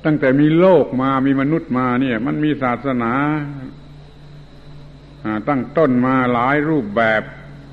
[0.05, 3.13] ตั้งแต่มีโลกมามีมนุษย์มาเนี่ย มันมีศาสนา
[5.47, 7.21] ตั้งต้นมาหลายรูปแบบ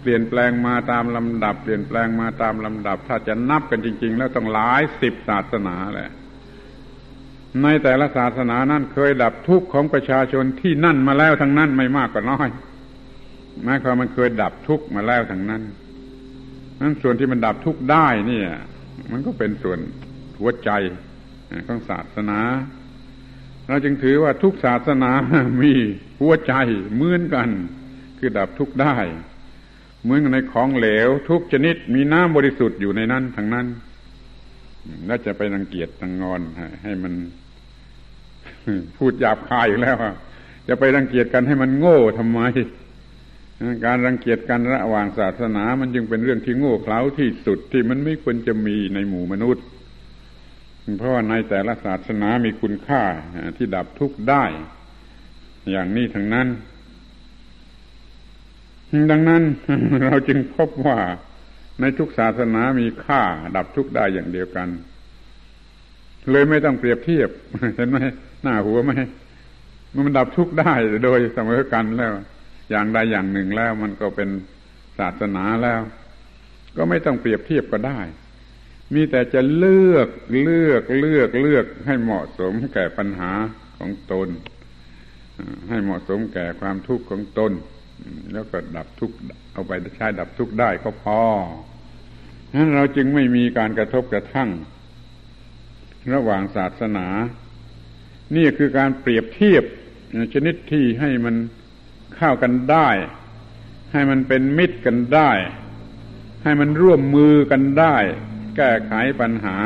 [0.01, 6.11] เปลี่ยนแปลงมาตามลำดับ เปลี่ยนแปลงมาตามลำดับ ถ้าจะนับกันจริง ๆ แล้วต้องหลายสิบศาสนาแหละ
[7.63, 12.49] ในแต่ละศาสนานั้นเคยดับทุกข์ของประชาชนที่นั่นมาแล้วทั้งนั้นไม่มากก็น้อย
[13.63, 15.63] หมายความมันเคยดับทุกข์มาแล้วทั้งนั้น
[16.81, 18.49] นั้นส่วนที่มันดับทุกข์ได้เนี่ย
[19.13, 19.79] มันก็เป็นส่วน
[20.39, 20.71] หัวใจ
[21.67, 22.41] ของศาสนา
[23.69, 25.11] เราจึงถือว่าทุกศาสนา
[25.63, 25.73] มี
[26.21, 26.55] หัวใจ
[26.95, 27.49] เหมือนกัน
[28.19, 28.97] คือดับทุกข์ได้
[30.03, 33.67] เหมือนในของเหลว ทุกชนิดมีน้ำบริสุทธิ์อยู่ในนั้นทั้งนั้น
[35.07, 36.41] แล้วจะไปรังเกียจตังงอน
[36.83, 37.13] ให้มัน
[38.97, 39.97] พูดหยาบคายอยู่แล้ว
[40.69, 42.41] จะไปรังเกียจกันให้มันโง่ทำไม
[43.85, 49.65] การรังเกียจกันระหว่างศาสนา มันจึงเป็นเรื่องที่โง่เขลาที่สุดที่มันไม่ควรจะมีในหมู่มนุษย์
[50.99, 53.03] เพราะว่าในแต่ละศาสนามีคุณค่า
[53.57, 54.45] ที่ดับทุกข์ได้
[55.71, 56.49] อย่างนี้ทั้งนั้น
[59.11, 59.43] ดังนั้น
[60.05, 60.99] เราจึงพบว่า
[61.81, 63.23] ในทุกศาสนามีค่า
[63.57, 64.69] ดับทุกข์ได้อย่างเดียวกัน
[66.31, 67.31] เลยไม่ต้องเปรียบเทียบ
[67.77, 67.99] เห็นไหม
[68.43, 68.93] หน้าหัวไหม
[70.07, 70.73] มันดับทุกข์ได้
[71.05, 72.13] โดยเสมอกันแล้ว
[72.71, 74.29] อย่างใดอย่างหนึ่งแล้วมันก็เป็น
[74.99, 75.81] ศาสนาแล้ว
[76.77, 78.01] ก็ไม่ต้องเปรียบเทียบก็ได้
[78.95, 80.09] มีแต่จะเลือก
[80.43, 83.33] เลือกเลือกเลือกให้เหมาะสมแก่ปัญหา
[83.79, 84.29] ของตน
[85.69, 87.53] ให้เหมาะสมแก่ความทุกข์ของตน
[88.33, 89.17] แล้วก็ดับทุกข์
[89.53, 91.21] เอาไปใช้ดับทุกข์ได้ก็พอ
[92.55, 94.51] นั้นเราจึงไม่มีการกระทบกระทั่ง
[96.15, 97.07] ระหว่างศาสนา
[98.37, 99.65] นี่คือการเปรียบเทียบ
[100.35, 101.35] ชนิดที่ให้มัน
[102.17, 102.89] เข้ากันได้
[103.93, 105.31] ให้มันเป็นมิตรกันได้
[106.45, 107.97] ให้มันร่วมมือกันได้
[108.57, 109.57] แก้ไขปัญหา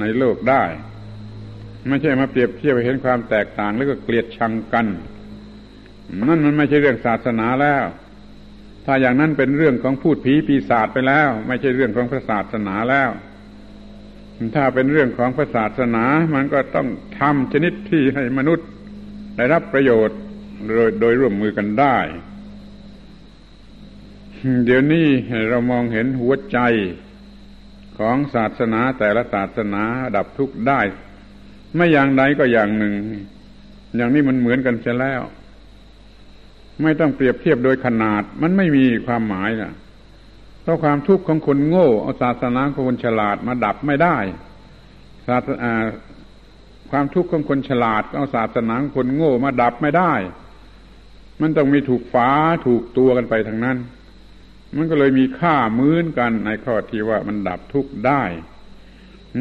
[0.00, 0.64] ในโลกได้
[1.88, 4.86] ไม่ใช่มาเปรียบเทียบเห็นความแตกต่างแล้วก็เกลียดชังกัน
[6.28, 7.84] นั่นมันไม่ใช่เรื่องศาสนาแล้ว
[8.84, 13.10] ถ้าอย่างนั้นเป็นเรื่องของพูดผีปีศาจไปแล้ว ไม่ใช่เรื่องของพระศาสนาแล้ว
[14.56, 18.68] ถ้าเป็นเรื่องของศาสนา มันก็ต้องทำชนิดที่ให้มนุษย์
[19.36, 20.18] ได้รับประโยชน์
[20.66, 21.98] โดยโดยร่วมมือกันได้
[24.64, 25.06] เดี๋ยวนี้
[25.50, 26.58] เรามองเห็นหัวใจ
[27.98, 29.82] ของศาสนาแต่ละศาสนา
[30.16, 30.80] ดับทุกข์ได้
[31.74, 32.94] ไม่อย่างใดก็อย่างหนึ่ง
[33.96, 35.22] อย่างนี้มันเหมือนกันเสียแล้ว
[36.82, 39.72] ไม่ต้องเปรียบเทียบโดยขนาด มันไม่มีความหมายนะ
[40.62, 44.16] เพราะความทุกข์ของคนโง่เอาศาสนาของคนฉลาดมาดับไม่ได้
[45.28, 45.72] ศาสนา
[46.90, 50.12] ความทุกข์ของคนฉลาดเอาศาสนาของคนโง่มาดับไม่ได้
[51.40, 52.30] มันต้องมีถูกฟ้า
[52.66, 53.78] ถูกตัวกันไปทางนั้น
[54.76, 58.22] มันก็เลยมีค่ามื้นกันในข้อที่ว่ามันดับทุกข์ได้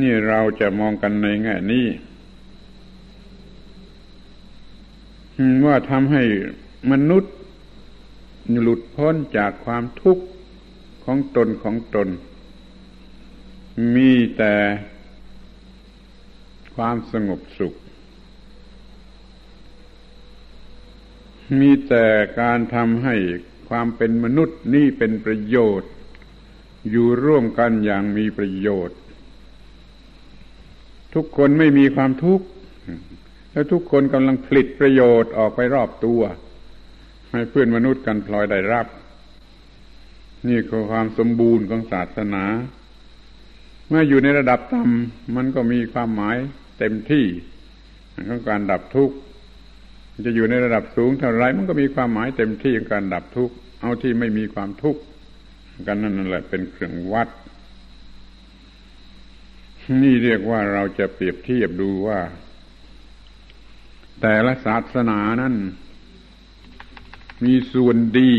[0.01, 1.87] นี่เราจะมองกันในแง่นี้
[5.65, 6.23] ว่าทำให้
[6.91, 7.33] มนุษย์
[8.61, 10.23] หลุดพ้นจากความทุกข์
[11.11, 12.07] ของตนของตน
[13.95, 14.55] มีแต่
[16.75, 17.73] ความสงบสุข
[21.59, 22.05] มีแต่
[22.41, 23.15] การทำให้
[23.69, 25.91] ความเป็นมนุษย์นี่เป็นประโยชน์
[26.91, 28.97] อยู่ร่วมกันอย่างมีประโยชน์
[31.13, 32.45] ทุกคนไม่มีความทุกข์
[33.51, 36.21] แล้วทุกคนกำลังผลิตประโยชน์ออกไปรอบตัว
[37.31, 38.87] ให้เพื่อนมนุษย์กันพลอยได้รับ
[40.47, 42.43] นี่คือความสมบูรณ์ของศาสนา
[43.87, 46.37] เมื่ออยู่ในระดับต่ำมันก็มีความหมาย
[46.79, 47.25] เต็มที่
[48.29, 49.15] ของการดับทุกข์
[50.25, 55.01] จะอยู่ในระดับสูงเท่าไรมันก็มีความหมายเต็มที่ของการดับทุกข์เอาที่ไม่มีความทุกข์
[55.87, 57.29] กันนั่นแหละเป็นเครื่องวัด
[60.03, 62.19] นี่เรียกว่าเราจะเปรียบเทียบดูว่า
[64.21, 65.55] แต่ละศาสนานั้น
[67.45, 68.31] มีส่วนดี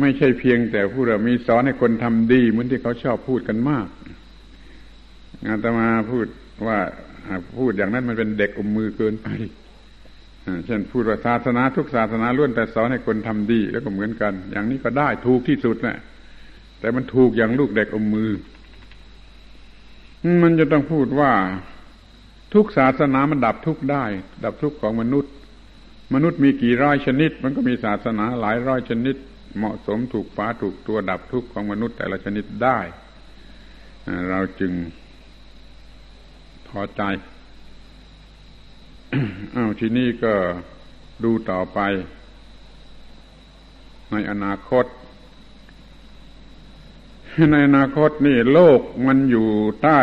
[0.00, 3.86] ไม่ใช่เพียงแต่ผู้เรามีสอนให้คนทำดีเหมือนที่เขาชอบพูดกันมาก
[5.46, 6.26] อาตมาพูด
[6.66, 6.78] ว่า
[7.58, 9.28] พูดอย่างนั้นมันเป็นเด็กอมมือเกินไป
[10.66, 15.98] เช่นพูดว่าศาสนาทุกศาสนาล้วนแต่สอนให้คนทำดีแล้วก็เหมือนกัน อย่างนี้ก็ได้ถูกที่สุดแหละ
[16.80, 18.30] แต่มันถูกอย่างลูกเด็กอมมือ
[20.42, 21.32] มันจะต้องพูดว่า
[22.54, 24.04] ทุกศาสนามันดับทุกได้
[24.44, 25.32] ดับทุกของมนุษย์
[26.14, 29.16] มนุษย์มีกี่ร้อยชนิด มันก็มีศาสนาหลายร้อยชนิด
[29.56, 32.78] เหมาะสมถูกฟ้าถูกตัวดับทุกของมนุษย์แต่ละชนิดได้
[34.30, 34.72] เราจึง
[36.68, 37.02] พอใจ
[39.54, 40.34] อ้าวทีนี้ก็
[41.24, 41.80] ดูต่อไป
[44.10, 44.84] ในอนาคต
[47.52, 49.48] ในอนาคตนี่โลกมันอยู่
[49.82, 50.00] ใต้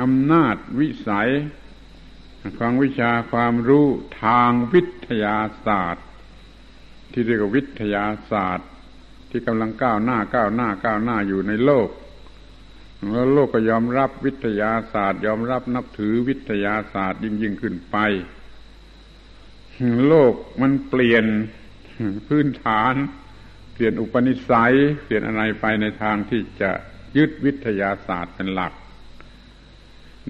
[0.00, 1.30] อำนาจวิสัย
[2.58, 3.86] ของวิชาความรู้
[4.22, 6.03] ทางวิทยาศาสตร์
[7.14, 8.68] ที่เรียกว่าวิทยาศาสตร์
[9.30, 11.88] ที่กำลังก้าวหน้าก้าวหน้าก้าวหน้าอยู่ในโลก
[13.12, 17.96] แล้วโลกก็ยอมรับวิทยาศาสตร์ ยอมรับนับถือวิทยาศาสตร์ยิ่งยิ่งขึ้นไป
[20.08, 21.24] โลกมันเปลี่ยน
[22.26, 22.94] พื้นฐาน
[23.72, 24.74] เปลี่ยนอุปนิสัย
[25.04, 26.70] เปลี่ยนอะไรไปในทางที่จะ
[27.16, 28.72] ยึดวิทยาศาสตร์เป็นหลัก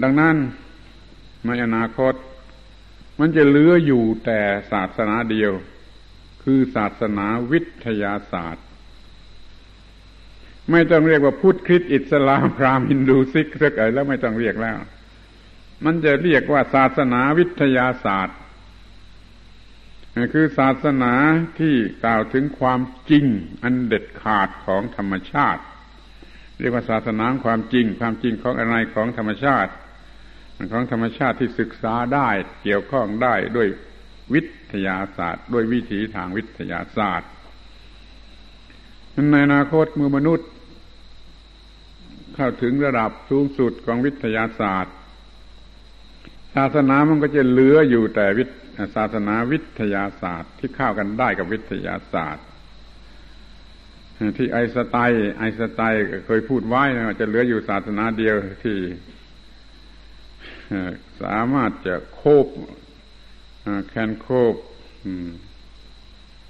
[0.03, 0.37] ดังนั้น
[1.47, 2.15] ในอนาคต
[3.19, 4.41] มันจะเหลืออยู่แต่
[4.73, 5.53] ศาสนาเดียว
[6.45, 8.65] คือศาสนาวิทยาศาสตร์
[10.71, 14.79] ไม่ต้องเรียกว่าพุทธคริสต์อิสลามพราหมณ์ฮินดูซิกสักอะไรแล้วไม่ต้องเรียกแล้ว
[15.85, 18.39] มันจะเรียกว่าศาสนาวิทยาศาสตร์
[20.35, 21.13] คือศาสนา
[21.59, 22.81] ที่กล่าวถึงความ
[23.11, 23.25] จริง
[23.63, 25.63] อันเด็ดขาดของธรรมชาติ
[26.61, 29.73] เรียกว่าศาสนาความจริง ความจริงของอะไรของธรรมชาติ
[30.73, 32.29] ของธรรมชาติที่ศึกษาได้
[32.63, 33.69] เกี่ยวข้องได้ด้วย
[34.33, 37.31] วิทยาศาสตร์ ด้วยวิถีทางวิทยาศาสตร์
[39.33, 40.49] ในอนาคตมือมนุษย์
[42.35, 44.95] เข้าถึงระดับสูงสุดของวิทยาศาสตร์
[46.55, 48.45] ศาสนามันก็จะเหลืออยู่แต่วิ
[48.97, 52.47] ศาสนาวิทยาศาสตร์ ที่เข้ากันได้กับวิทยาศาสตร์
[54.37, 58.79] ที่ไอสไตล์ไอสไตล์เคยพูดไว้นะจะเหลืออยู่ศาสนาเดียวที่
[61.23, 62.47] สามารถจะโคบ
[63.89, 64.55] แคนโคบ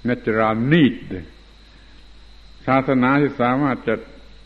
[0.07, 0.95] natural need
[2.67, 3.95] ศาสนาที่สามารถจะ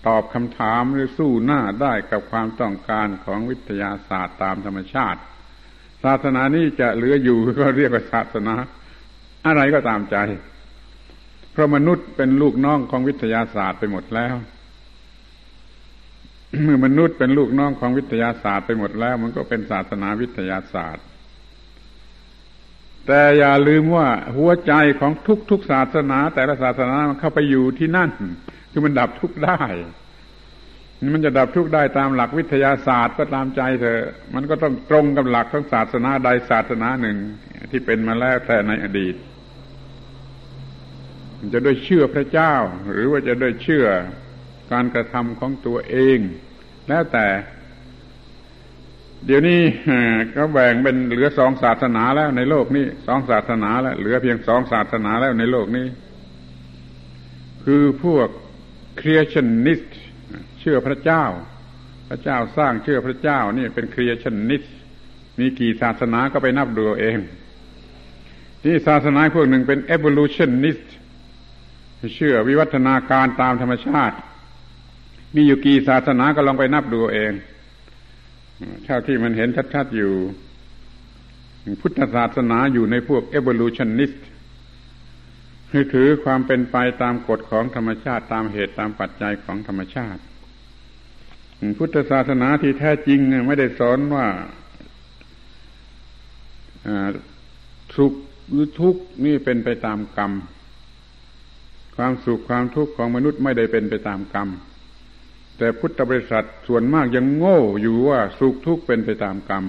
[0.08, 5.20] ตอบคำถามหรือสู้หน้าได้กับความต้องการของวิทยาศาสตร์ตามธรรมชาติ
[6.04, 8.56] ศาสนานี้จะเหลืออยู่ก็เรียกว่าศาสนา
[9.46, 10.18] อะไรก็ตามใจ
[11.52, 14.36] เพราะมนุษย์เป็นลูกน้องของวิทยาศาสตร์ไปหมดแล้ว
[16.64, 21.06] เมื่อมนุษย์เป็นลูกน้องของวิทยาศาสตร์ไปหมดแล้ว มันก็เป็นศาสนาวิทยาศาสตร์
[23.12, 24.08] แต่อย่าลืมว่า
[24.38, 25.12] หัวใจของ
[25.50, 28.10] ทุกๆศาสนา แต่ละศาสนามันเข้าไปอยู่ที่นั่น
[28.72, 29.62] คือมันดับทุกข์ได้
[31.14, 34.00] มันจะดับทุกข์ได้ตามหลักวิทยาศาสตร์ก็ตามใจเธอ
[34.36, 37.18] มันก็ต้องตรงกับหลักของศาสนาใดศาสนาหนึ่ง
[37.72, 39.16] ที่เป็นมาแล้วแต่ในอดีต
[41.54, 42.54] จะด้วยเชื่อพระเจ้า
[42.92, 43.88] หรือว่าจะด้วยเชื่อ
[44.72, 46.20] การกระทำของตัวเอง
[46.90, 47.28] แล้วแต่
[49.26, 49.62] เดี๋ยวนี้
[50.36, 55.88] ก็แบ่งเป็นเหลือสองศาสนาแล้วในโลกนี้สองศาสนาแล้ว เหลือเพียงสองศาสนาแล้วในโลกนี้
[57.64, 58.30] คือพวก
[59.00, 59.82] creationist
[60.60, 61.24] เชื่อพระเจ้า
[62.10, 64.64] พระเจ้าสร้างเชื่อพระเจ้านี่เป็น creationist
[65.40, 67.18] มีกี่ศาสนาก็ไปนับดูเอง
[68.64, 70.88] ที่ศาสนาพวกหนึ่งเป็น evolutionist
[72.16, 74.16] เชื่อวิวัฒนาการตามธรรมชาติ
[75.36, 77.34] มีอยู่กี่ศาสนาก็ลองไปนับดูเอง
[78.86, 80.12] เท่าที่มันเห็นชัดๆอยู่
[81.82, 84.20] พุทธศาสนาอยู่ในพวก evolutionist
[85.70, 90.22] คือถือความเป็นไปตามกฎของธรรมชาติตามเหตุตามปัจจัยของธรรมชาติ
[91.78, 94.26] พุทธศาสนาที่แท้จริงไม่ได้สอนว่า
[97.98, 98.14] สุข
[98.50, 100.32] หรือทุกข์นี่เป็นไปตามกรรม
[101.96, 104.50] ความสุขความทุกข์ของมนุษย์ไม่ได้เป็นไปตามกรรม
[105.60, 109.66] แต่พุทธบริษัทส่วนมากยังโง่อยู่ว่าสุขทุกข์เป็นไปตามกรรม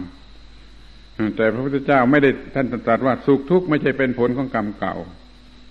[1.37, 4.97] แต่พระพุทธเจ้าไม่ได้ท่านตรัสว่าสุขทุกข์ไม่ใช่เป็นผลของกรรมเก่า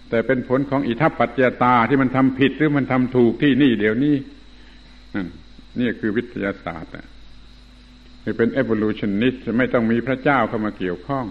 [0.09, 4.15] แต่เป็นผลของอิทัปปัจจตาที่มันทำผิดหรือมันทำถูกที่นี่เดี๋ยวนี้
[5.79, 7.07] นี่คือวิทยาศาสตร์อะ
[8.37, 11.25] เป็น evolutionist ไม่ต้องมีพระเจ้าเข้ามาเกี่ยวข้อง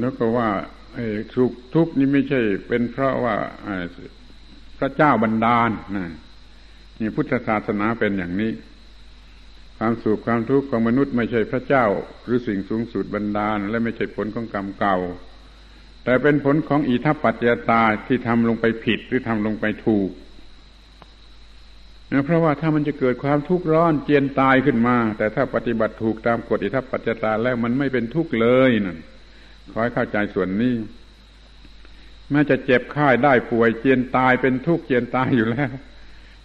[0.00, 0.48] แล้วก็ว่า
[1.34, 3.36] ทุกทุกข์นี่ไม่ใช่เป็นเพราะว่า
[4.78, 6.06] พระเจ้าบันดาลนะ
[7.00, 8.52] นี่พุทธศาสนาเป็นอย่างนี้
[9.78, 11.86] ความสุขความทุกข์ของมนุษย์ไม่ใช่พระเจ้า
[12.24, 14.96] หรือสิ่งสูงสุดบันดาล และไม่ใช่ผลของกรรมเก่า
[16.04, 20.10] แต่เป็นผลของอิทัปปัจจตาที่ทำลงไปผิดหรือทำลงไปถูก
[22.12, 28.98] นะเพราะว่าถ้ามันจะเกิดความทุกข์ร้อนเจียนตายขึ้นมา แต่ถ้าปฏิบัติถูกตามกฎอิทัปปัจจตาแล้วมันไม่เป็นทุกข์เลยนั่น
[29.70, 30.74] ขอให้เข้าใจส่วนนี้
[32.30, 35.70] แม้จะเจ็บไข้ได้ป่วยเจียนตายเป็นทุกข์เจียนตายอยู่แล้ว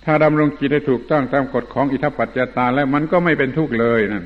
[0.06, 4.26] ถ้าดำรงจิตให้ถูกต้องตามกฎของอิทัปปัจจตาแล้วมันก็ไม่เป็นทุกข์เลยนั่น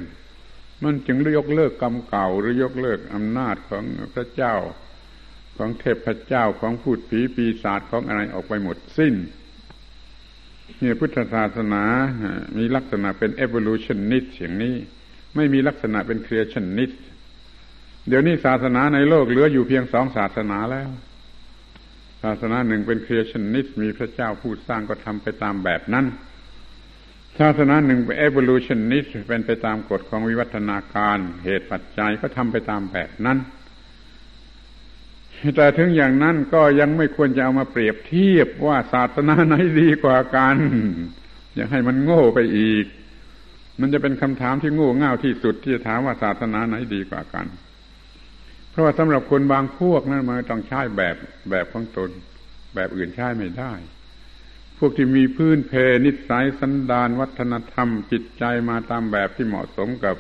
[0.83, 4.55] มันจึงยกเลิกกรรมเก่าหรือยกเลิกอำนาจของพระเจ้า
[5.57, 9.15] ของเทพเจ้าของพูดผีปีศาจของอะไรออกไปหมดสิ้น
[10.79, 11.83] เนี่ยพุทธศาสนา
[12.57, 14.75] มีลักษณะเป็น evolutionist อย่างนี้
[15.35, 16.97] ไม่มีลักษณะเป็น creationist
[18.07, 20.89] เดี๋ยวนี้ศาสนาในโลกเหลืออยู่เพียงสองศาสนาแล้ว
[22.23, 26.05] ศาสนาหนึ่งเป็น creationist มีพระเจ้าผู้สร้างก็ทำไปตามแบบนั้น
[27.39, 33.37] ศาสนาหนึ่งเป็น evolutionist เป็นไปตามกฎของวิวัฒนาการ เหตุปัจจัยก็ทำไปตามแบบนั้น
[35.55, 40.55] แต่ถึงอย่างนั้นก็ยังไม่ควรจะเอามาเปรียบเทียบว่าศาสนาไหนดีกว่ากัน
[41.55, 42.85] อย่าให้มันโง่ไปอีก
[43.79, 47.45] มันจะเป็นคำถามที่โง่เง่าที่สุดที่จะถามว่าศาสนาไหนดีกว่ากัน
[48.69, 51.15] เพราะว่าสำหรับคนบางพวกนั้นมันต้องใช้แบบ
[51.49, 52.09] แบบของตน
[52.75, 53.73] แบบอื่นใช้ไม่ได้
[54.77, 55.73] พวกที่มีพื้นเพ
[56.05, 60.15] นิสัยสันดานวัฒนธรรม จิตใจมาตามแบบที่เหมาะสมกับ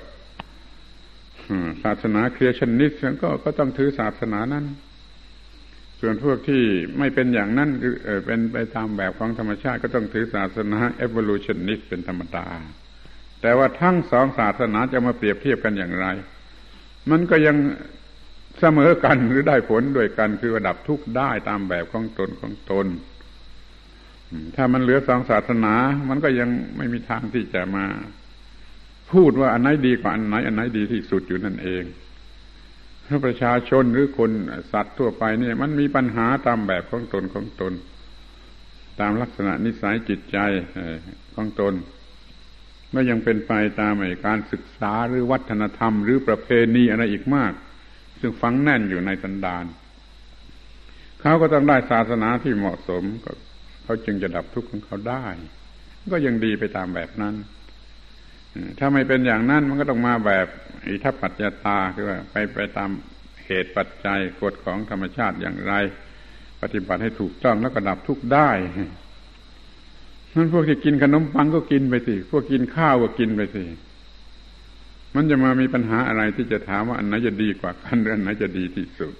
[1.83, 2.91] ศาสนาเครียชันนิส
[3.21, 4.65] ก็ก็ต้องถือศาสนานั้น
[5.99, 6.63] ส่วนพวกที่
[6.99, 7.95] ไม่เป็นอย่างนั้นคือ
[8.25, 12.47] เป็นไปตามแบบของธรรมชาติ ก็ต้องถือศาสนา evolutionist เป็นธรรมดา
[13.41, 16.05] แต่ว่าทั้งสองศาสนาจะมาเปรียบเทียบกันอย่างไร
[17.11, 17.55] มันก็ยัง
[18.59, 22.87] เสมอกันหรือได้ผลด้วยกันคือระดับทุกข์ได้ตามแบบของตนของตน
[24.55, 25.75] ถ้ามันเหลือสองศาสนา
[26.09, 27.85] มันก็ยังไม่มีทางที่จะมา
[29.11, 31.83] พูดว่าอันไหนดีกว่าอันไหน อันไหนดีที่สุดอยู่นั่นเอง
[33.07, 34.31] ถ้าประชาชนหรือคน
[34.71, 37.73] สัตว์ทั่วไปเนี่ย มันมีปัญหาตามแบบของตนของตน
[38.99, 40.37] ตามลักษณะนิสัยจิตใจ
[41.35, 41.73] ของตน
[42.91, 43.93] ไม่ยังเป็นไปตาม
[44.25, 47.53] การศึกษาหรือวัฒนธรรม หรือประเพณีอะไรอีกมาก
[48.19, 49.65] ซึ่งฝังแน่นอยู่ในสันดาน
[51.21, 53.03] เขาก็ต้องได้ศาสนาที่เหมาะสม
[53.83, 55.25] เขาจึงจะดับทุกข์ของเขาได้
[56.13, 57.35] ก็ยังดีไปตามแบบนั้น
[58.79, 60.47] ถ้าไม่เป็นอย่างนั้นมันก็ต้องมาแบบ
[60.87, 62.89] อิทัปปัจจตาคือว่าไปไปตาม
[63.45, 65.73] เหตุปัจจัยกฎของธรรมชาติอย่างไร
[66.61, 68.49] ปฏิบัติให้ถูกต้องแล้วก็ดับทุกข์ได้
[70.35, 73.63] นั้นพวกที่กินขนมปังก็กินไปสิ พวกกินข้าวก็กินไปสิ
[75.15, 79.13] มันจะมามีปัญหาอะไรที่จะถามว่าอันไหนจะดีกว่ากันหรืออันไหนจะดีที่สุด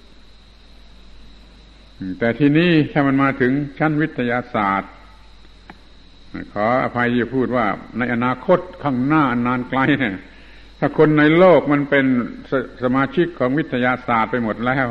[2.18, 4.92] แต่ทีนี้ถ้ามันมาถึงชั้นวิทยาศาสตร์
[6.52, 7.66] ขออภัยที่พูดว่า
[7.98, 10.16] ในอนาคตข้างหน้านานไกลเนี่ย
[10.78, 12.06] ถ้าคนในโลกมันเป็น
[12.50, 14.86] สสมาชิกของวิทยาศาสตร์ไปหมดแล้ว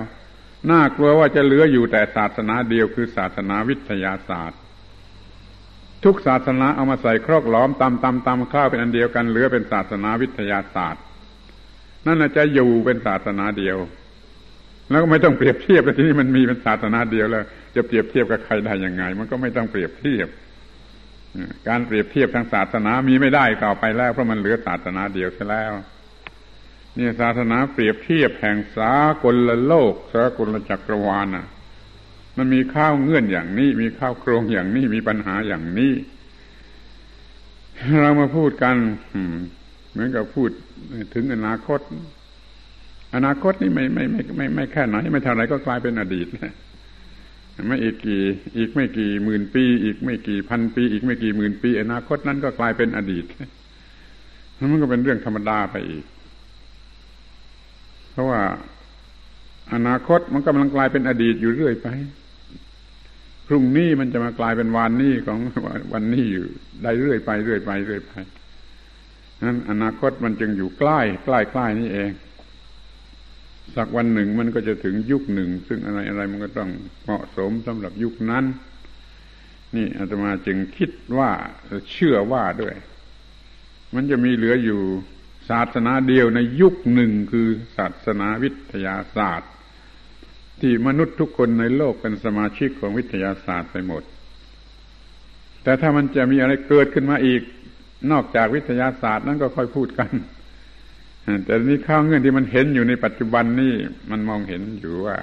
[0.71, 4.59] น่ากลัวว่าจะเหลืออยู่แต่ศาสนาเดียวคือศาสนาวิทยาศาสตร์
[6.03, 11.03] ทุกศาสนาเอามาใส่ครอกหลอมตำตำตำข้าวเป็นอันเดียวกันเหลือเป็นศาสนาวิทยาศาสตร์
[12.05, 13.77] นั่นจะอยู่เป็นศาสนาเดียว
[14.89, 17.43] แล้วก็ไม่ต้องเปรียบเทียบแล้วที่นี้มันมีเป็นศาสนาเดียวแล้ว
[17.75, 20.27] จะเปรียบเทียบกับใครได้ยังไง มันก็ไม่ต้องเปรียบเทียบ
[21.67, 25.73] การเปรียบเทียบทางศาสนามีไม่ได้ต่อไปแล้วเพราะมันเหลือศาสนาเดียวซะแล้ว
[26.97, 28.93] นี่ศาสนาเปรียบเทียบแห่งสา
[29.23, 31.45] กลโลกสากลจักรวาลน่ะ
[32.39, 35.93] มันมีข้าวเงื่อนอย่างนี้ มีข้าวโครงอย่างนี้มีปัญหาอย่างนี้
[38.01, 38.75] เรามาพูดกัน
[39.91, 40.49] เหมือนกับพูด
[41.13, 41.79] ถึงอนาคต
[43.15, 46.27] อนาคตนี่ไม่ไม่ไม่ไม่ไม่แค่ไหน ไม่เท่าไรก็กลายเป็นอดีต
[47.67, 48.23] ไม่อีกกี่
[48.57, 53.25] อีกไม่กี่หมื่นปี อีกไม่กี่พันปี อีกไม่กี่หมื่นปี อนาคตนั้นก็กลายเป็นอดีต
[54.71, 56.03] มันก็เป็นเรื่องธรรมดาไปอีก
[58.11, 58.41] เพราะว่า
[59.73, 61.87] อนาคตมันกำลังกลายเป็นอดีตอยู่เรื่อยไป
[63.49, 65.39] พรุ่งนี้มันจะมากลายเป็นวันนี้ของ
[65.93, 66.45] วันนี้อยู่
[66.83, 68.13] ได้เรื่อยไปเรื่อยไปเรื่อยไป
[69.47, 72.11] นั้นอนาคตมันจึงอยู่ใกล้ ใกล้ใกล้นี่เอง
[73.75, 76.69] สักวันหนึ่งมันก็จะถึงยุคหนึ่ง ซึ่งอะไรอะไรมันก็ต้อง
[77.03, 78.45] เหมาะสมสำหรับยุคนั้น
[79.75, 81.31] นี่อาตมาจึงคิดว่า
[81.91, 82.75] เชื่อว่าด้วย
[83.95, 84.81] มันจะมีเหลืออยู่
[85.49, 87.47] ศาสนาเดียวในยุคหนึ่งคือ
[87.77, 89.51] ศาสนาวิทยาศาสตร์
[90.61, 94.03] ที่มนุษย์ทุกคนในโลกเป็นสมาชิกของวิทยาศาสตร์ไปหมด
[95.63, 97.41] แต่ถ้ามันจะมีอะไรเกิดขึ้นมาอีก
[98.11, 100.11] นอกจากวิทยาศาสตร์นั้นก็ค่อยพูดกัน
[101.45, 103.73] แต่นี้ข้าวเงื่อนที่มันเห็นอยู่ในปัจจุบันนี่
[104.11, 105.17] มันมองเห็นอยู่ว่า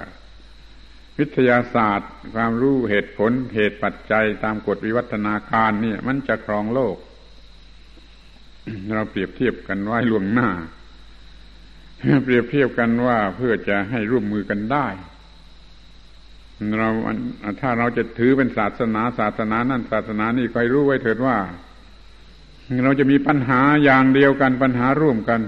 [1.19, 6.95] วิทยาศาสตร์ ความรู้เหตุผลเหตุปัจจัยตามกฎวิวัฒนาการนี่มันจะครองโลก
[8.95, 10.49] เราเปรียบเทียบกันไว้ล่วงหน้า
[12.23, 14.87] เปรียบเทียบกันว่าเพื่อจะให้ร่วมมือกันได้
[16.79, 16.89] เรา
[17.61, 21.37] ถ้าเราจะถือเป็นศาสนาศาสนานั่นศาสนานี่คอยรู้ไว้เถิดว่า
[22.83, 25.41] เราจะมีปัญหาอย่างเดียวกันปัญหาร่วมกัน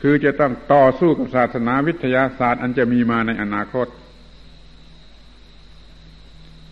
[0.00, 3.86] คือจะต้องต่อสู้กับศาสนาวิทยาศาสตร์ อันจะมีมาในอนาคต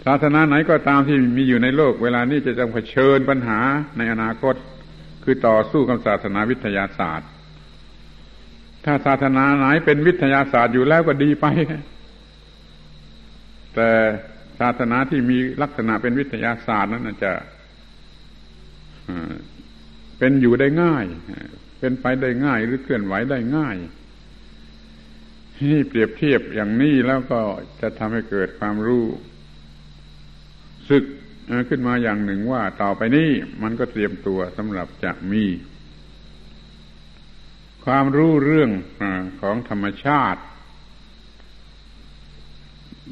[0.04, 3.58] ศาสนาไหนก็ตามที่มีอยู่ในโลก เวลานี้จะต้องเผชิญปัญหา
[3.98, 4.54] ในอนาคต
[5.24, 7.28] คือต่อสู้กับศาสนาวิทยาศาสตร์
[8.84, 11.46] ถ้าศาสนาไหนเป็นวิทยาศาสตร์อยู่แล้วก็ดีไป
[13.78, 13.92] แต่
[14.60, 17.32] ศาสนาที่มีลักษณะเป็นวิทยาศาสตร์นั้นจะ
[20.18, 21.04] เป็นอยู่ได้ง่าย
[21.80, 23.76] เป็นไปได้ง่ายหรือเคลื่อนไหวได้ง่าย
[25.70, 27.40] นี่เปรียบเทียบอย่างนี้แล้วก็
[27.80, 29.06] จะทำให้เกิดความรู้
[30.90, 31.04] สึก
[31.68, 33.30] ขึ้นมาอย่างหนึ่งว่าต่อไปนี้
[33.62, 35.44] มันก็เตรียมตัวสำหรับจะมี
[37.84, 38.70] ความรู้เรื่อง
[39.40, 40.42] ของธรรมชาติ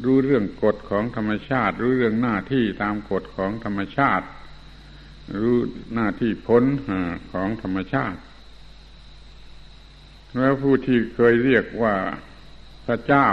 [0.05, 4.26] รู้เรื่องกฎของธรรมชาติ รู้เรื่องหน้าที่ตามกฎของธรรมชาติ
[5.40, 5.57] รู้
[5.94, 6.64] หน้าที่พ้น
[7.32, 8.20] ของธรรมชาติ
[10.38, 11.94] แล้วผู้ที่เคยเรียกว่า
[12.86, 13.28] พระเจ้า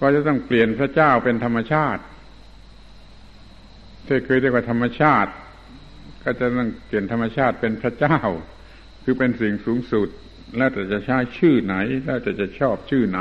[0.00, 2.02] ก็จะต้องเปลี่ยนพระเจ้าเป็นธรรมชาติ
[4.06, 5.32] ที่เคยเรียกว่าธรรมชาติ
[6.22, 8.18] ก็จะต้องเปลี่ยนธรรมชาติเป็นพระเจ้า
[9.02, 10.08] คือเป็นสิ่งสูงสุด
[10.56, 11.74] แล้วแต่จะใช้ชื่อไหน
[12.04, 13.20] แล้วแต่จะชอบชื่อไหน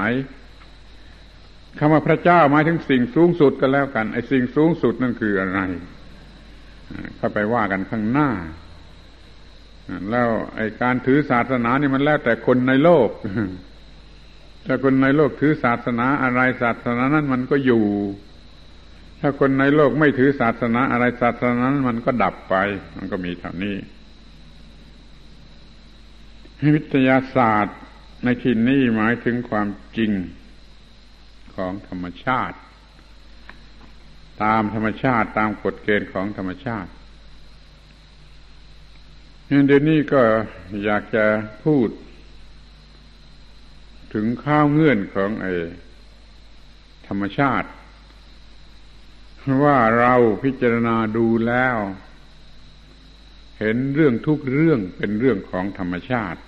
[1.80, 5.60] คำว่าพระเจ้าหมายถึงสิ่งสูงสุดก็แล้วกันไอ้สิ่งสูงสุดนั่นคืออะไร
[7.18, 8.30] เข้าไปว่ากันข้างหน้า
[10.12, 13.10] แล้วไอ้การถือศาสนานี่มันแล้วแต่คนในโลก
[14.66, 17.86] ถ้าคนในโลกถือศาสนาอะไรศาสนานั้นมันก็อยู่
[19.22, 22.56] ถ้าคนในโลกไม่ถือศาสนาอะไรศาสนานั้นมันก็ดับไป
[22.98, 23.76] มันก็มีเท่านี้
[26.76, 27.78] วิทยาศาสตร์
[28.24, 29.68] ในที่นี้หมายถึงความ
[29.98, 30.12] จริง
[31.56, 32.58] ของธรรมชาติ
[34.44, 36.90] ตามธรรมชาติตามกฎเกณฑ์ของธรรมชาติ
[39.68, 40.22] เดี๋ยวนี้ก็
[40.84, 41.26] อยากจะ
[41.64, 41.90] พูด
[44.14, 45.48] ถึงข้าวเงื่อนของไอ
[47.08, 47.70] ธรรมชาติ
[49.64, 51.78] ว่าเราพิจารณาดูแล้ว
[53.60, 56.40] เห็นเรื่องทุกเรื่องเป็นเรื่องของธรรมชาติ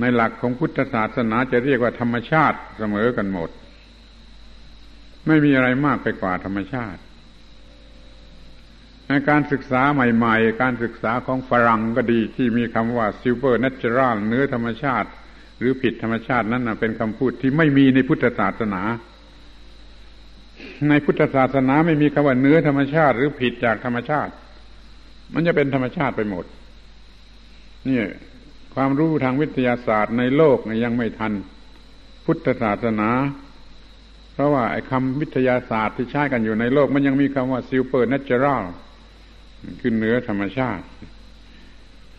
[0.00, 3.50] ในหลักของพุทธศาสนาจะเรียกว่าธรรมชาติเสมอกันหมด
[5.26, 7.00] ไม่มีอะไรมากไปกว่าธรรมชาติ
[9.08, 15.08] ในการศึกษาใหม่ๆ การศึกษาของฝรั่งก็ดีที่มีคำว่า super natural เนื้อธรรมชาติ
[15.58, 18.82] หรือผิดธรรมชาตินั้นเป็นคำพูดที่ไม่มีในพุทธศาสนา
[20.88, 24.32] ในพุทธศาสนาไม่มีคำว่าเนื้อธรรมชาติ หรือผิดจากธรรมชาติ
[25.34, 26.44] มันจะเป็นธรรมชาติไปหมด
[27.88, 28.00] นี่
[28.74, 31.32] ความรู้ทางวิทยาศาสตร์ในโลกยังไม่ทัน
[32.24, 33.10] พุทธศาสนา
[34.32, 38.62] เพราะว่าไอ้คำวิทยาศาสตร์ที่ใช้กันอยู่ในโลก มันยังมีคำว่าซิลเปอร์เนเจอรัล
[39.80, 40.84] คือเหนือธรรมชาติ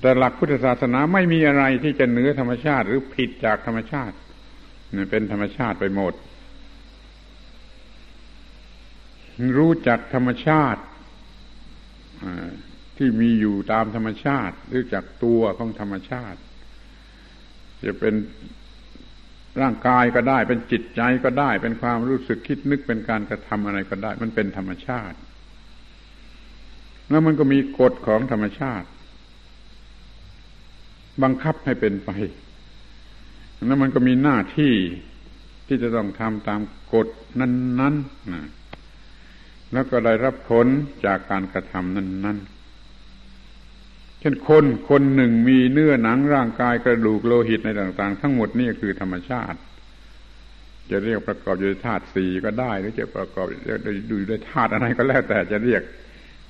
[0.02, 4.16] แต่หลักพุทธศาสนาไม่มีอะไรที่จะเหนือธรรมชาติ หรือผิดจากธรรมชาติ
[5.12, 6.14] เป็นธรรมชาติไปหมด
[9.58, 10.82] รู้จักธรรมชาติ
[13.04, 16.40] ที่มีอยู่ตามธรรมชาติ หรู้จักตัวของธรรมชาติ
[17.88, 18.14] จะเป็น
[19.62, 25.18] ร่างกายก็ได้ เป็นจิตใจก็ได้ เป็นความรู้สึกคิดนึกเป็นการกระทำอะไรก็ได้ มันเป็นธรรมชาติ
[27.10, 28.88] แล้วมันก็มีกฎของธรรมชาติ
[31.24, 32.12] บังคับให้เป็นไป
[33.68, 34.74] แล้วมันก็มีหน้าที่
[35.68, 36.62] ที่จะต้องทำตาม
[36.94, 37.08] กฎ
[37.40, 38.44] นั้นๆนะ
[39.74, 40.68] แล้วก็ได้รับผล
[41.06, 42.53] จากการกระทำนั้นๆ
[44.24, 49.60] ช่นคนคนหนึ่งมีเนื้อหนังร่างกายกระดูกโลหิตในต่าง ๆ ทั้งหมดนี่คือธรรมชาติ
[50.92, 53.46] จะเรียกประกอบอยู่ในธาตุสี่ก็ได้ หรือจะประกอบ
[54.12, 55.82] ดูด้วยธาตุอะไรก็แล้วแต่จะเรียก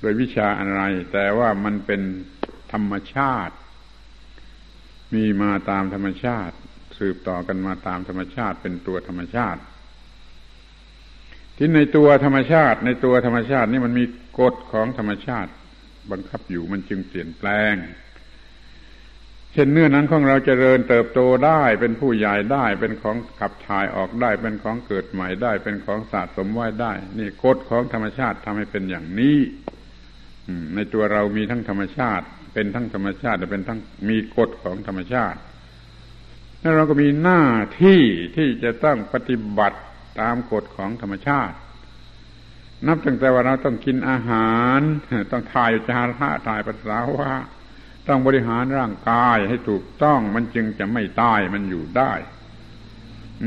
[0.00, 2.00] โดยวิชาอะไร แต่ว่ามันเป็น
[2.72, 3.54] ธรรมชาติ
[5.14, 6.54] มีมาตามธรรมชาติ
[6.98, 9.60] สืบต่อกันมาตามธรรมชาติเป็นตัวธรรมชาติ
[11.56, 14.04] ที่ในตัวธรรมชาติ ในตัวธรรมชาตินี่มันมี
[14.40, 15.50] กฎของธรรมชาติ
[16.12, 17.74] บังคับอยู่มันจึงเปลี่ยนแปลง
[19.52, 29.38] เช่นเนื้อนั้นของเราจเจริญเติบโตได้เป็นผู้ใหญ่ได้ เป็นของขับถ่ายออกได้ เป็นของเกิดใหม่ได้ เป็นของสะสมไว้ได้ นี่กฎของธรรมชาติทำให้เป็นอย่างนี้
[30.74, 35.38] ในตัวเรามีทั้งธรรมชาติ เป็นทั้งธรรมชาติและเป็นทั้งมีกฎของธรรมชาติ
[36.60, 37.42] แล้วเราก็มีหน้า
[37.82, 38.00] ที่
[38.36, 39.78] ที่จะต้องปฏิบัติ
[40.20, 41.56] ตามกฎของธรรมชาติ
[42.86, 44.80] นับตั้งแต่ว่าเราต้องกินอาหาร
[45.30, 47.32] ต้องถ่ายจาระถ่ายปัสสาวะ
[48.08, 52.12] ต้องบริหารร่างกายให้ถูกต้องมันจึงจะไม่ตายมันอยู่ได้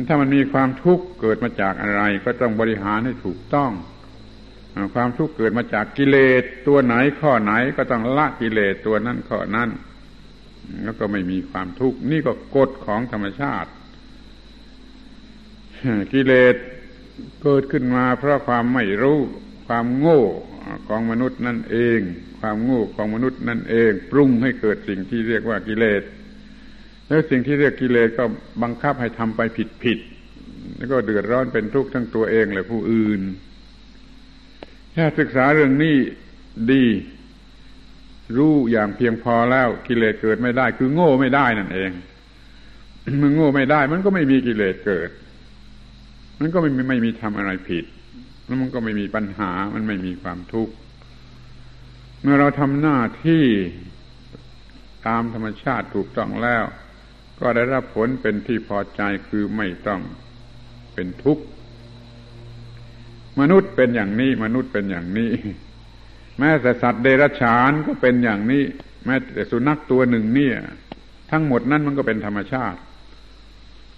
[0.08, 3.72] ถ้ามันมีความทุกข์เกิดมาจากอะไร ก็ต้องบริหารให้ถูกต้อง
[4.96, 9.70] ความทุกข์เกิดมาจากกิเลสตัวไหนข้อไหนก็ต้องละกิเลสตัวนั้นข้อนั้น
[10.84, 13.70] แล้วก็ไม่มีความทุกข์นี่ก็กฎของธรรมชาติ
[16.14, 16.56] กิเลส
[17.43, 19.20] เกิดขึ้นมาเพราะความไม่รู้
[19.68, 20.22] ความโง่
[20.88, 21.99] ของมนุษย์นั่นเอง
[22.39, 26.01] ความโง่ของมนุษย์นั่นเอง ปรุงให้เกิดสิ่งที่เรียกว่ากิเลส
[27.07, 28.24] แล้วสิ่งที่เรียกกิเลสก็
[28.63, 29.99] บังคับให้ทำไปผิดผิด
[30.78, 33.22] แล้วก็เดือดร้อนเป็นทุกข์ทั้งตัวเองและผู้อื่น
[34.95, 35.95] ถ้าศึกษาเรื่องนี้
[36.72, 36.86] ดี
[38.38, 41.91] รู้อย่างเพียงพอแล้วกิเลสเกิดไม่ได้ คือโง่ไม่ได้นั่นเอง
[43.22, 45.09] มันโง่ไม่ได้ มันก็ไม่มีกิเลสเกิด
[46.40, 47.86] มันก็ไม่มีไม่มีทำอะไรผิด
[48.46, 50.74] แล้วมันก็ไม่มีปัญหา มันไม่มีความทุกข์
[52.22, 53.46] เมื่อเราทำหน้าที่
[55.08, 56.64] ตามธรรมชาติถูกต้องแล้ว
[57.40, 60.02] ก็ได้รับผลเป็นที่พอใจคือไม่ต้อง
[60.94, 61.44] เป็นทุกข์
[63.40, 65.32] มนุษย์เป็นอย่างนี้ มนุษย์เป็นอย่างนี้
[66.40, 68.64] แม้แต่สัตว์เดรัจฉานก็เป็นอย่างนี้
[69.06, 70.58] แม้แต่สุนัขตัวหนึ่งเนี่ย
[71.32, 72.80] ทั้งหมดนั้นมันก็เป็นธรรมชาติ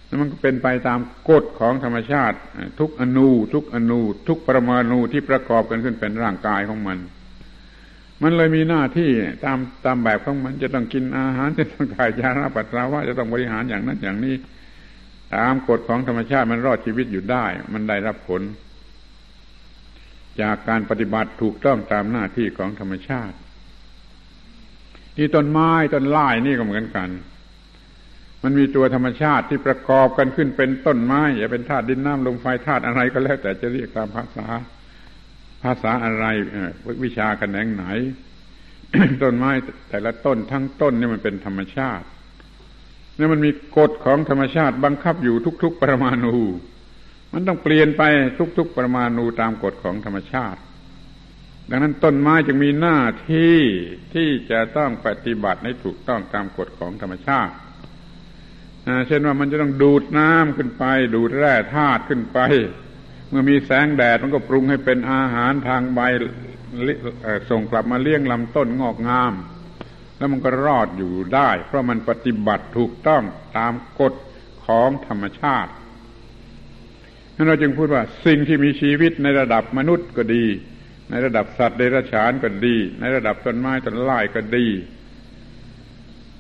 [0.10, 1.00] แล้วมันก็เป็นไปตาม
[1.30, 2.38] กฎของธรรมชาติ
[2.80, 6.98] ทุกอนู ทุกอนู ทุกปรมาณูที่ประกอบกันขึ้นเป็นร่างกายของมัน
[8.24, 9.10] มันเลยมีหน้าที่
[9.46, 14.36] ตามตามแบบของมันจะต้องกินอาหารจะต้องถ่ายยารับปัสสาวะจะต้องบริหารอย่างนั้นอย่างนี้
[15.36, 18.42] ตามกฎของธรรมชาติมันรอดชีวิตอยู่ได้ มันได้รับผล
[20.42, 23.36] จากการปฏิบัติถูกต้องตามหน้าที่ของธรรมชาติ
[25.16, 27.10] ที่ต้นไม้ต้นไม้นี่ก็เหมือนกัน
[28.44, 34.48] มันมีตัวธรรมชาติที่ประกอบกันขึ้นเป็นต้นไม้อย่าเป็นธาตุดินน้ำลมไฟธาตุอะไรก็แล้ว แต่จะเรียกตามภาษา
[35.64, 36.26] ภาษาอะไร
[37.04, 37.86] วิชาแขนงไหน
[39.24, 39.52] ต้นไม้
[39.90, 42.06] แต่ละต้นทั้งต้นนี่มันเป็นธรรมชาติ
[43.18, 46.38] นี่มันมีกฎของธรรมชาติบังคับอยู่ทุก ๆ ปรมาณู
[47.34, 48.04] มันต้องเปลี่ยนไป
[48.58, 50.60] ทุก ๆ ประมาณูตามกฎของธรรมชาติ
[51.70, 53.00] ดังนั้นต้นไม้จึงมีหน้า
[53.32, 53.58] ที่
[54.14, 57.54] ที่จะต้องปฏิบัติให้ถูกต้องตามกฎของธรรมชาติ
[59.08, 60.86] เช่นว่ามันจะต้องดูดน้ำขึ้นไป
[61.16, 62.40] ดูดแร่ธาตุขึ้นไป
[63.30, 66.00] เมื่อมีแสงแดดมันก็ปรุงให้เป็นอาหารทางใบ
[67.50, 69.34] ส่งกลับมาเลี้ยงลำต้นงอกงาม
[70.18, 73.24] แล้วมันก็รอดอยู่ได้ เพราะมันปฏิบัติถูกต้อง
[73.58, 74.14] ตามกฎ
[74.66, 75.72] ของธรรมชาติ
[77.36, 80.46] นั้นเราจึงพูดว่าสิ่งที่มีชีวิตในระดับมนุษย์ก็ดี
[81.10, 84.68] ในระดับสัตว์เดรัจฉานก็ดี ในระดับต้นไม้ต้นไม้ก็ดี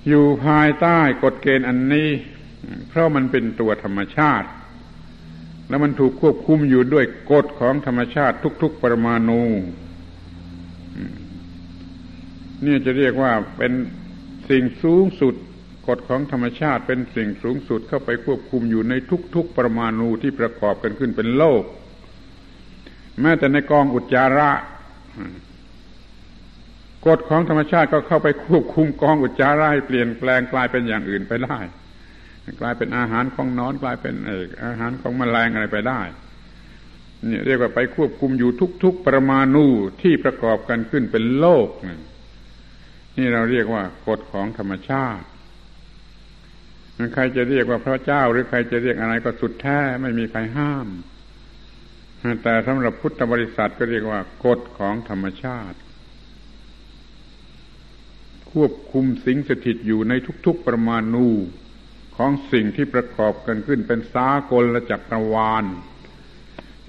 [0.07, 2.09] อยู่ภายใต้กฎเกณฑ์อันนี้
[2.87, 4.49] เพราะมันเป็นตัวธรรมชาติ
[5.69, 9.41] แล้วมันถูกควบคุมอยู่ด้วยกฎของธรรมชาติทุก ๆ ปรมาณู
[12.65, 13.73] นี่จะเรียกว่าเป็น
[14.49, 15.35] สิ่งสูงสุด
[15.87, 18.93] กฎของธรรมชาติเป็นสิ่งสูงสุดเข้าไปควบคุมอยู่ใน
[19.35, 21.63] ทุก ๆ ปรมาณูที่ประกอบกันขึ้นเป็นโลก
[23.21, 24.51] แม้แต่ในกองอุจจาระ
[27.07, 31.59] กฎของธรรมชาติก็เข้าไปควบคุมกองอุจจาระให้เปลี่ยนแปลงกลายเป็นอย่างอื่นไปได้
[32.59, 34.15] กลายเป็นอาหารของนอนกลายเป็น
[34.65, 36.01] อาหารของแมลงอะไรไปได้
[37.29, 38.49] นี่เรียกว่าไปควบคุมอยู่
[38.83, 39.65] ทุก ๆ ประมาณู
[40.01, 41.69] ที่ประกอบกันขึ้นเป็นโลก
[43.17, 45.25] นี่เราเรียกว่ากฎของธรรมชาติ
[47.13, 50.87] ใครจะเรียกว่าพระเจ้าหรือใครจะเรียกอะไรก็สุดแท้ไม่มีใครห้าม
[52.43, 55.77] แต่สำหรับพุทธบริษัทก็เรียกว่ากฎของธรรมชาติ
[58.51, 60.13] ควบคุมสิ่งสถิตอยู่ใน
[60.45, 61.27] ทุก ๆ ประมาณู
[62.19, 65.65] ของสิ่งที่ประกอบกันขึ้นเป็นสากลจักรวาล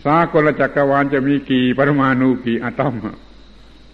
[0.04, 2.94] สากลจักรวาลจะมีกี่ปรมาณูกี่อะตอม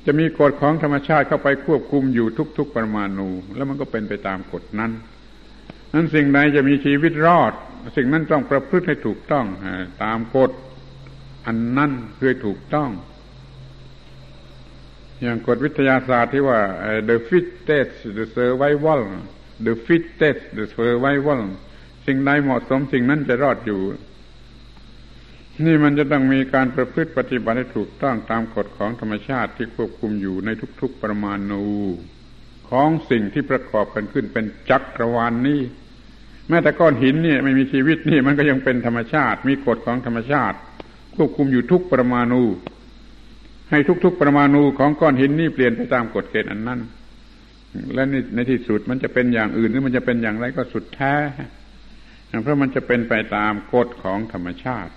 [0.07, 2.27] จะมีกฎของธรรมชาติเข้าไปควบคุมอยู่
[2.59, 4.93] ทุก ๆ ปรมาณูแล้วมันก็เป็นไปตามกฎนั้น
[5.95, 7.53] นั้นสิ่งใดจะมีชีวิตรอด
[7.97, 9.47] สิ่งนั้นต้องประพฤติให้ถูกต้อง
[10.05, 10.51] ตามกฎ
[11.47, 12.91] อันนั้นคือถูกต้อง
[15.23, 16.61] อย่างกฎวิทยาศาสตร์ที่ว่า
[17.09, 19.01] the fittest the survival
[19.65, 21.41] the fittest the survival
[22.07, 23.81] สิ่งใดเหมาะสมสิ่งนั้นจะรอดอยู่
[25.65, 30.49] นี่มันจะต้องมีการประพฤติปฏิบัติให้ถูกต้องตามกฎของธรรมชาติที่ควบคุมอยู่ใน
[30.81, 31.65] ทุกๆประมาณนู
[32.71, 35.61] ของสิ่งที่ประกอบกันขึ้นเป็นจักรวาลนนี้
[36.49, 40.59] แม้แต่ก้อนหินนี่ไม่มีชีวิตนี่มันก็ยังเป็นธรรมชาติ มีกฎของธรรมชาติ
[41.17, 42.43] ควบคุมอยู่ทุกประมาณู
[43.71, 46.81] ให้ทุกๆประมาณูของก้อนหินนี่เปลี่ยนไปตามกฎเกณฑ์อันนั้น
[47.95, 51.15] และในในที่สุดมันจะเป็นอย่างอื่นหรือมันจะเป็นอย่างไรก็สุดแท้
[52.43, 54.95] เพราะมันจะเป็นไปตามกฎของธรรมชาติ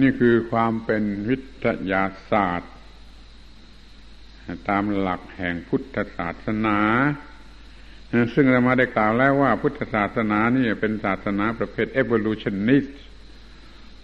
[0.00, 2.72] นี่คือความเป็นวิทยาศาสตร์
[4.68, 6.78] ตามหลักแห่งพุทธศาสนา
[8.34, 12.92] ซึ่งเรามาได้กล่าวแล้วว่าพุทธศาสนานี่เป็นศาสนาประเภท evolutionist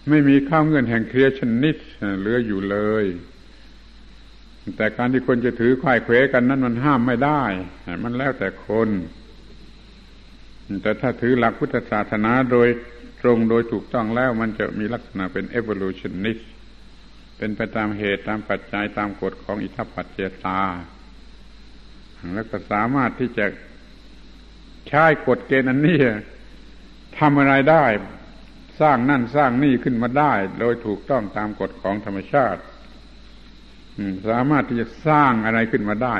[0.09, 1.83] ไม่มีข้าวเงื่อนแห่ง creationist
[2.19, 3.05] เหลืออยู่เลย
[4.77, 7.43] แต่การที่คนจะถือควายเควกันนั้นมันห้ามไม่ได้
[8.03, 8.89] มันแล้วแต่คน
[10.81, 12.67] แต่ถ้าถือหลักพุทธศาสนาโดย
[13.21, 16.43] ตรงโดยถูกต้องแล้วมันจะมีลักษณะเป็น evolutionist
[17.37, 20.61] เป็นไปตามเหตุตามปัจจัยตามกฎของอิทธิปัจเจตา
[22.33, 23.45] แล้วก็สามารถที่จะ
[24.87, 25.97] ใช้กฎเกณฑ์อันนี้
[27.19, 27.85] ทำอะไรได้
[28.81, 32.61] สร้างนั่นสร้างนี่ขึ้นมาได้ โดยถูกต้องตามกฎของธรรมชาติ
[34.29, 36.17] สามารถที่จะสร้างอะไรขึ้นมาได้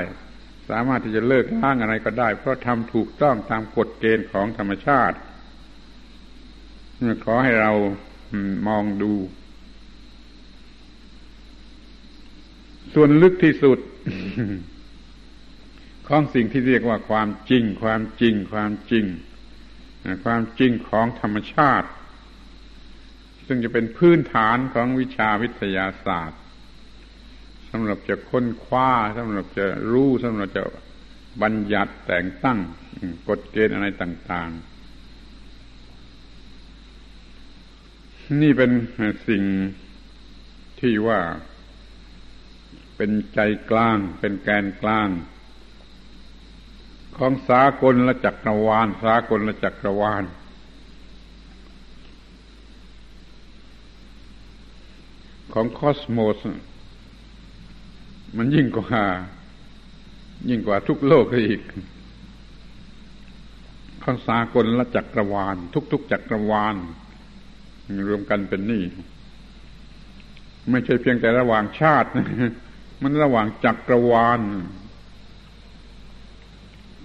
[0.70, 5.18] สามารถที่จะเลิกล้างอะไรก็ได้ เพราะทำถูกต้องตามกฎเกณฑ์ของธรรมชาติ
[7.26, 7.72] ขอให้เรา
[8.68, 9.14] มองดู
[12.94, 13.80] ส่วนลึกที่สุด
[16.08, 19.06] ของสิ่งที่เรียกว่าความจริง ความจริง ความจริง
[20.26, 21.90] ความจริงของธรรมชาติ
[23.48, 26.40] ซึ่งจะเป็นพื้นฐานของวิชาวิทยาศาสตร์
[27.72, 30.64] สำหรับจะค้นคว้าสำหรับจะรู้สำหรับจะ
[31.42, 32.60] บัญญัติแต่งตั้ง
[33.28, 34.72] กฎเกณฑ์อะไรต่าง ๆ
[38.42, 38.72] นี่เป็น
[39.30, 39.44] สิ่ง
[40.80, 41.20] ที่ว่า
[42.96, 43.40] เป็นใจ
[43.72, 45.10] กลาง เป็นแกนกลาง
[47.18, 50.24] ของสากลและจักรวาล สากลและจักรวาล
[55.54, 56.42] ของคอสโมส
[58.38, 59.04] มันยิ่งกว่า
[60.50, 61.62] ยิ่งกว่าทุกโลกอีก
[64.04, 65.56] ของสากลและจักรวาล
[65.92, 66.76] ทุกๆจักรวาล
[68.10, 68.84] รวมกันเป็นนี่
[70.70, 72.10] ไม่ใช่เพียงแต่ระหว่างชาติ
[73.02, 74.42] มันระหว่างจักรวาล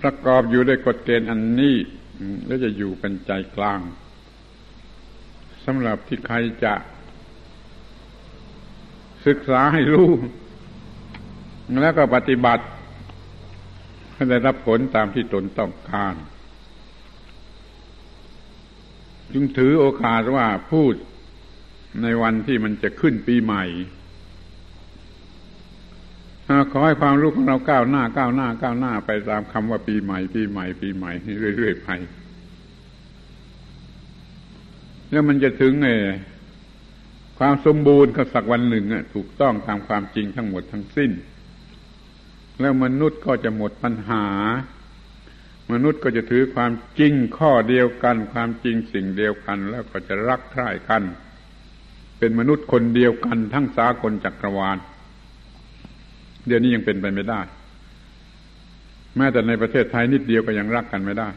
[0.00, 1.76] ประกอบอยู่ด้วยกฎเกณฑ์อันนี้
[2.46, 3.80] แล้วจะอยู่เป็นใจกลาง
[5.64, 6.74] สำหรับที่ใครจะ
[9.26, 10.10] ศึกษาให้รู้
[11.82, 12.64] แล้วก็ปฏิบัติ
[14.12, 16.14] ให้ได้รับผลตามที่ตนต้องการ
[19.32, 20.94] จึงถือโอกาสว่าพูด
[22.02, 23.64] ในวันที่มันจะขึ้นปีใหม่
[26.72, 31.12] ขอให้ความรู้ของเราก้าวหน้าก้าวหน้าก้าวหน้าไปตามคำว่าปีใหม่ ปีใหม่ ปีใหม่
[31.56, 31.88] เรื่อยๆไป
[35.10, 35.96] แล้วมันจะถึงไอ้
[37.38, 41.10] ความสมบูรณ์ก็สักวันหนึ่งถูกต้องตามความจริงทั้งหมดทั้งสิ้น
[42.60, 44.24] แล้วมนุษย์ก็จะหมดปัญหา
[45.72, 51.02] มนุษย์ก็จะถือความจริงข้อเดียวกัน ความจริงสิ่งเดียวกัน แล้วก็จะรักใคร่กัน
[52.18, 54.78] เป็นมนุษย์คนเดียวกันทั้งสากลจักรวาล
[56.46, 57.40] เดี๋ยวนี้ยังเป็นไปไม่ได้
[59.16, 61.28] แม้แต่ในประเทศไทยนิดเดียวก็ยังรักกันไม่ได้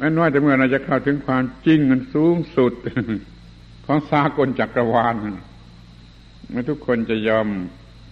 [0.00, 2.72] อันว่าแต่เมื่อเราจะเข้าถึงความจริงมันสูงสุด
[3.86, 5.14] ของสากลจักรวาล
[6.68, 7.46] ทุกคนจะยอม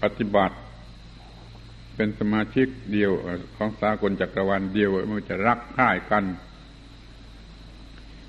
[0.03, 0.57] ปฏิบัติ
[1.97, 3.13] เป็นสมาชิกเดียว
[3.57, 6.25] ของสากลจักรวาลเดียวมันจะรักใคร่กัน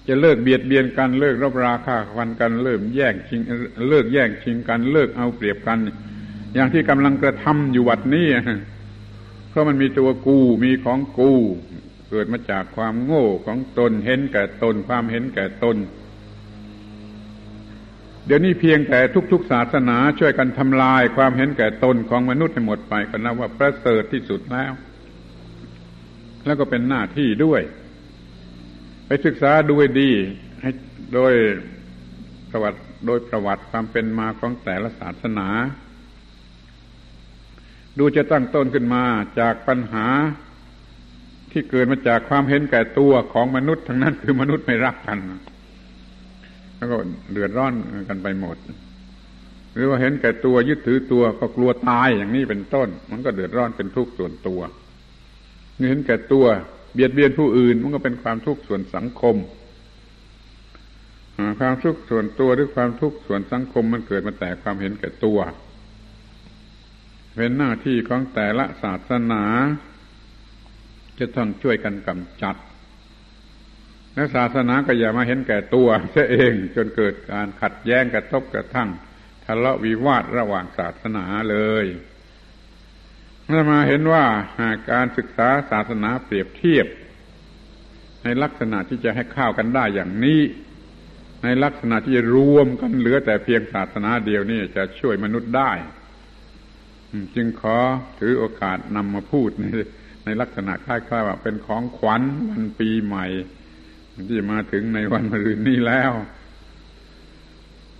[0.07, 3.41] จะเลิกเบียดเบียนกันเลิกรบราฆ่าฟันกันเลิกแย่งชิง
[3.89, 5.79] เลิกแย่งชิงกัน เลิกเอาเปรียบกัน
[6.53, 8.27] อย่างที่กำลังกระทำอยู่วัดนี้
[9.49, 11.31] เพราะมันมีตัวกูมีของกู
[12.09, 15.77] เกิดมาจากความโง่ของตนเห็นแก่ตนความเห็นแก่ตน
[18.25, 18.99] เดี๋ยวนี้เพียงแต่
[19.31, 24.71] ทุกๆศาสนาช่วยกันทำลายความเห็นแก่ตนของมนุษย์ให้หมดไปก็นับว่าประเสริฐที่สุดแล้ว
[26.45, 27.61] แล้วก็เป็นหน้าที่ด้วย
[29.05, 30.11] ไปศึกษาดูดี
[30.61, 30.69] ให้
[31.13, 31.33] โดย
[32.51, 35.47] ประวัติโดยประวัติความเป็นมาของแต่ละศาสนา
[37.97, 39.03] ดูจะตั้งต้นขึ้นมา
[39.39, 40.07] จากปัญหา
[41.51, 45.17] ที่เกิดมาจากความเห็นแก่ตัวของมนุษย์ทั้งนั้นคือมนุษย์ไม่รักกัน
[46.83, 46.99] แล้วก็
[47.33, 47.73] เดือดร้อน
[48.09, 48.57] กันไปหมด
[49.73, 54.61] หรือว่าเห็นแก่ตัวยึดถือตัวก็กลัวตายอย่างนี้เป็นต้น มันก็เดือดร้อนเป็นทุกข์ส่วนตัว
[55.89, 56.45] เห็นแก่ตัว
[56.93, 59.35] เบียดเบียนผู้อื่น มันก็เป็นความทุกข์ส่วนสังคม
[61.59, 65.39] ความทุกข์ส่วนตัวหรือความทุกข์ส่วนสังคมมันเกิดมาแต่ความเห็นแก่ตัว
[67.35, 69.43] เป็นหน้าที่ของแต่ละศาสนา
[71.19, 72.55] จะต้องช่วยกันกำจัด
[74.13, 78.89] และศาสนาก็อย่ามาเห็นแก่ตัวเสียเองจนเกิดการขัดแย้งกระทบกระทั่ง
[79.45, 81.85] ทะเลาะวิวาทระหว่างศาสนาเลย
[83.49, 84.25] ถ้ามาเห็นว่า
[84.91, 86.87] การศึกษาศาสนาเปรียบเทียบ
[88.23, 90.41] ในลักษณะที่จะให้เข้ากันได้อย่างนี้
[91.43, 95.71] ในลักษณะที่จะรวมกันเหลือแต่เพียงศาสนาเดียวนี่จะช่วยมนุษย์ได้
[97.35, 97.77] จึงขอ
[98.19, 99.65] ถือโอกาสนำมาพูดใน
[100.25, 103.25] ในลักษณะคล้ายๆว่าเป็นของขวัญวันปีใหม่
[104.29, 106.11] ที่มาถึงในวันมะรืนนี้แล้ว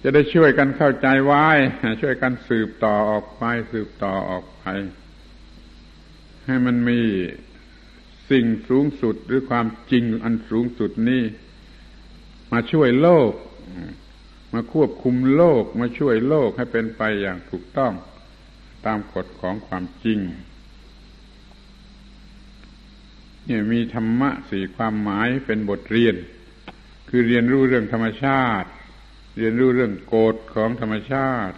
[0.04, 1.48] จะได้ช่วยกันเข้าใจไว้
[2.02, 4.64] ช่วยกันสืบต่อออกไป สืบต่อออกไป
[6.46, 7.02] ให้มันมี
[8.30, 11.24] สิ่งสูงสุดหรือความจริงอันสูงสุดนี้
[12.52, 13.32] มาช่วยโลก
[14.54, 17.94] มาควบคุมโลก มาช่วยโลกให้เป็นไปอย่างถูกต้อง
[18.86, 20.20] ตามกฎของความจริง
[23.72, 26.16] มีธรรมะสี่ความหมายเป็นบทเรียน
[27.10, 28.70] คือเรียนรู้เรื่องธรรมชาติ
[29.38, 31.56] เรียนรู้เรื่องกฎของธรรมชาติ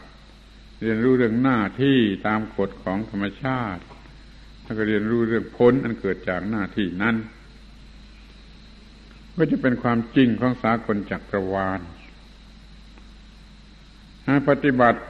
[0.81, 3.81] เรียนรู้เรื่องหน้าที่ตามกฎของธรรมชาติ
[4.63, 7.15] แล้วก็เรียนรู้เรื่องผลอันเกิดจากหน้าที่นั้น
[9.37, 11.81] ก็จะเป็นความจริงของสากลจักรวาล
[14.25, 15.01] ถ้าปฏิบัติ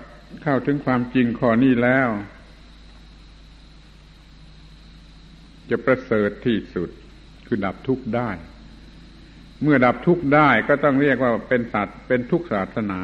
[0.41, 2.09] เข้าถึงความจริงข้อนี้แล้ว
[5.70, 6.89] จะประเสริฐที่สุด
[7.47, 8.30] คือดับทุกข์ได้
[9.63, 12.99] เมื่อดับทุกข์ได้ก็ต้องเรียกว่าเป็นสัตว์เป็นทุกศาสนา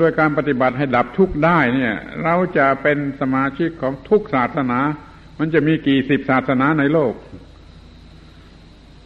[0.00, 4.80] ด้วยการปฏิบัติให้ดับทุกข์ได้เนี่ย เราจะเป็นสมาชิกของทุกศาสนา
[5.38, 7.14] มันจะมีกี่สิบศาสนาในโลก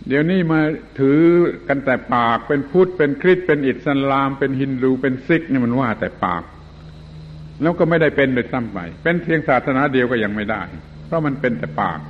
[0.08, 0.60] เดี๋ยวนี้มา
[0.98, 1.20] ถือ
[1.68, 6.42] กันแต่ปากเป็นพุทธเป็นคริสต์เป็นอิสลาม เป็นฮินดูเป็นซิกนี่มันว่าแต่ปาก
[7.62, 10.62] แล้วก็ไม่ได้เป็นโดยซ้ำไปเป็นเพียงศาสนาเดียวก็ยังไม่ได้
[11.10, 12.00] เพราะมันเป็นแต่ปาก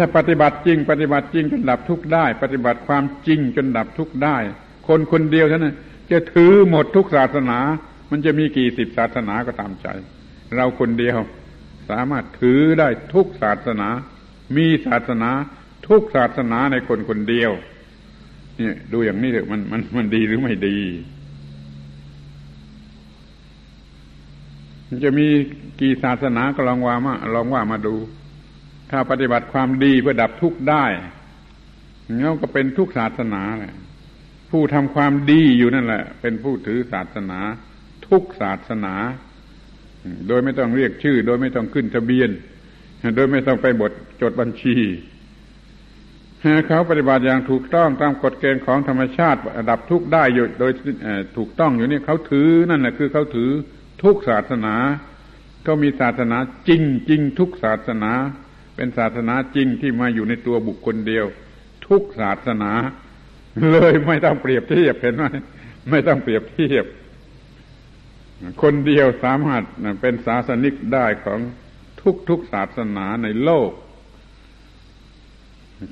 [0.00, 4.36] ถ้าปฏิบัติจริง ปฏิบัติจริงจนดับทุกข์ได้ ปฏิบัติความจริงจนดับทุกข์ได้
[4.88, 5.76] คนคนเดียวเท่านั้น
[6.10, 7.58] จะถือหมดทุกศาสนา
[8.10, 9.86] มันจะมีกี่สิบศาสนาก็ตามใจ
[10.56, 11.18] เราคนเดียว
[11.90, 13.88] สามารถถือได้ทุกศาสนา
[14.56, 15.30] มีศาสนา
[15.88, 17.50] ทุกศาสนาในคนคนเดียว
[18.56, 20.78] เนี่ย ดูอย่างนี้เถอะมันมันมันดีหรือไม่ดี
[25.04, 25.28] จะมี
[25.80, 27.94] กี่ศาสนาก็ลองว่ามาลองว่ามาดู
[28.90, 30.84] ถ้าปฏิบัติความดีเพื่อดับทุกข์ได้
[32.08, 33.74] งั้นก็เป็นทุกศาสนาแหละ
[34.50, 37.40] ผู้ทำความดีอยู่นั่นแหละ เป็นผู้ถือศาสนา
[38.08, 38.94] ทุกศาสนา
[40.28, 42.30] โดยไม่ต้องเรียกชื่อ โดยไม่ต้องขึ้นทะเบียน
[43.16, 44.76] โดยไม่ต้องไปบทจดบัญชี
[46.66, 49.40] เขาปฏิบัติอย่างถูกต้องตามกฎเกณฑ์ของธรรมชาติ
[49.70, 50.72] ดับทุกข์ได้อยู่โดย
[51.36, 53.50] ถูกต้องอยู่นี่เขาถือนั่นแหละคือเขาถือ
[54.02, 54.74] ทุกศาสนา
[55.66, 56.36] ก็มีศาสนา
[56.68, 58.12] จริงจริงทุกศาสนา
[58.76, 61.26] เป็นศาสนาจริงที่มาอยู่ในตัวบุคคลเดียว
[61.88, 62.72] ทุกศาสนา
[63.72, 65.24] เลยไม่ต้องเปรียบเทียบเห็นไหม
[65.90, 66.84] ไม่ต้องเปรียบเทียบ
[68.62, 69.62] คนเดียวสามารถ
[70.00, 71.40] เป็นศาสนิกได้ของ
[72.02, 73.70] ทุกทุกศาสนาในโลก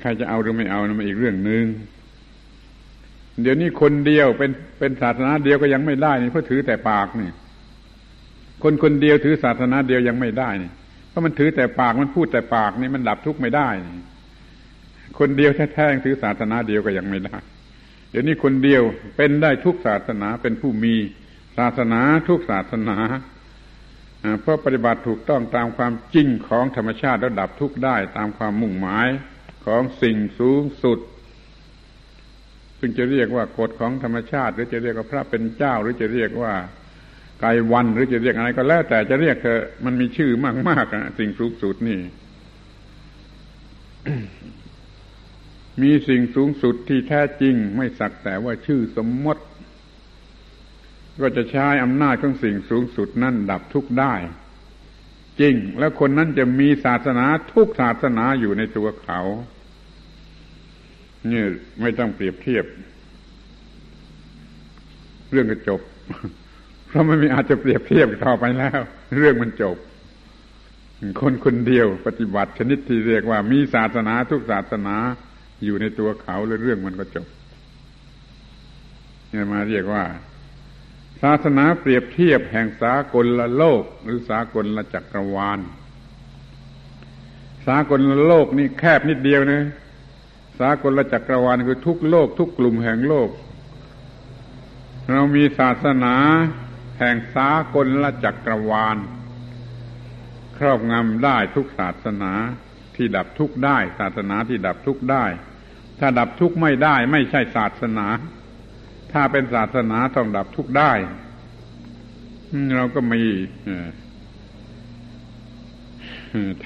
[0.01, 1.65] ใครจะเอาหรือไม่เอานั่นอีกเรื่องหนึ่ง
[3.41, 7.29] เดี๋ยวนี้คนเดียวเป็นเป็นศาสนาเดียวก็ยังไม่ได้นี่เพราะถือแต่ปากนี่
[8.63, 10.71] คนคนเดียวถือศาสนาเดียวยังไม่ได้นี่
[11.09, 13.69] เพราะมันถือแต่ปากมันพูดแต่ปากนี่มันดับทุกข์ไม่ได้
[15.19, 17.37] คนเดียวแท้ๆถือศาสนาเดียวก็ยังไม่ได้
[18.11, 18.83] เดี๋ยวนี้คนเดียว
[19.17, 20.95] เป็นได้ทุกศาสนาเป็นผู้มี
[21.57, 22.97] ศาสนาทุกศาสนา
[24.41, 29.07] เพราะปฏิบัติถูกต้องตามความจริงของธรรมชาติแล้วดับทุกข์ได้ตามความมุ่งหมาย
[29.65, 30.99] ของสิ่งสูงสุด
[32.79, 36.53] ซึ่งจะเรียกว่ากฎของธรรมชาติ หรือจะเรียกว่าพระเป็นเจ้า หรือจะเรียกว่า
[37.41, 40.31] ไกวันหรือจะเรียกอะไรก็แล้ว แต่จะเรียกเธอมันมีชื่อ
[40.69, 41.99] มากๆอะสิ่งสูงสุดนี่
[45.81, 49.43] มีสิ่งสูงสุดที่แท้จริง ไม่สักแต่ว่าชื่อสมมติ
[51.21, 54.13] ก็จะใช้อำนาจของสิ่งสูงสุดนั่นดับทุกข์ได้
[55.39, 59.21] จริง แล้วคนนั้นจะมีศาสนาทุกศาสนาอยู่ในตัวเขา
[61.29, 61.47] เนี่ย
[61.81, 62.65] ไม่ต้องเปรียบเทียบ
[65.31, 65.81] เรื่องก็จบ
[66.91, 68.79] เพราะไม่มีอาจจะเปรียบเทียบต่อไปแล้ว
[69.17, 69.75] เรื่องมันจบ
[71.21, 74.95] คนคนเดียวปฏิบัติชนิดที่เรียกว่ามีศาสนาทุกศาสนา
[75.63, 77.27] อยู่ในตัวเขาแล้วเรื่องมันก็จบ
[79.29, 80.03] เนี่ยมาเรียกว่า
[81.21, 85.59] ศาสนาเปรียบเทียบแห่งสากลละโลก หรือสากลละจักรวาล
[87.67, 89.63] สากลละโลกนี่แคบนิดเดียวนะ
[90.59, 93.29] สากลละจักรวาลคือทุกโลก ทุกกลุ่มแห่งโลก
[95.11, 96.15] เรามีศาสนา
[97.03, 98.97] แห่งสากลละจักรวาล
[100.57, 102.31] ครอบงำได้ทุกศาสนา
[102.95, 105.25] ที่ดับทุกได้ ศาสนาที่ดับทุกได้
[105.99, 108.07] ถ้าดับทุกไม่ได้ไม่ใช่ศาสนา
[109.11, 110.93] ถ้าเป็นศาสนาต้องดับทุกได้
[112.75, 113.23] เราก็มี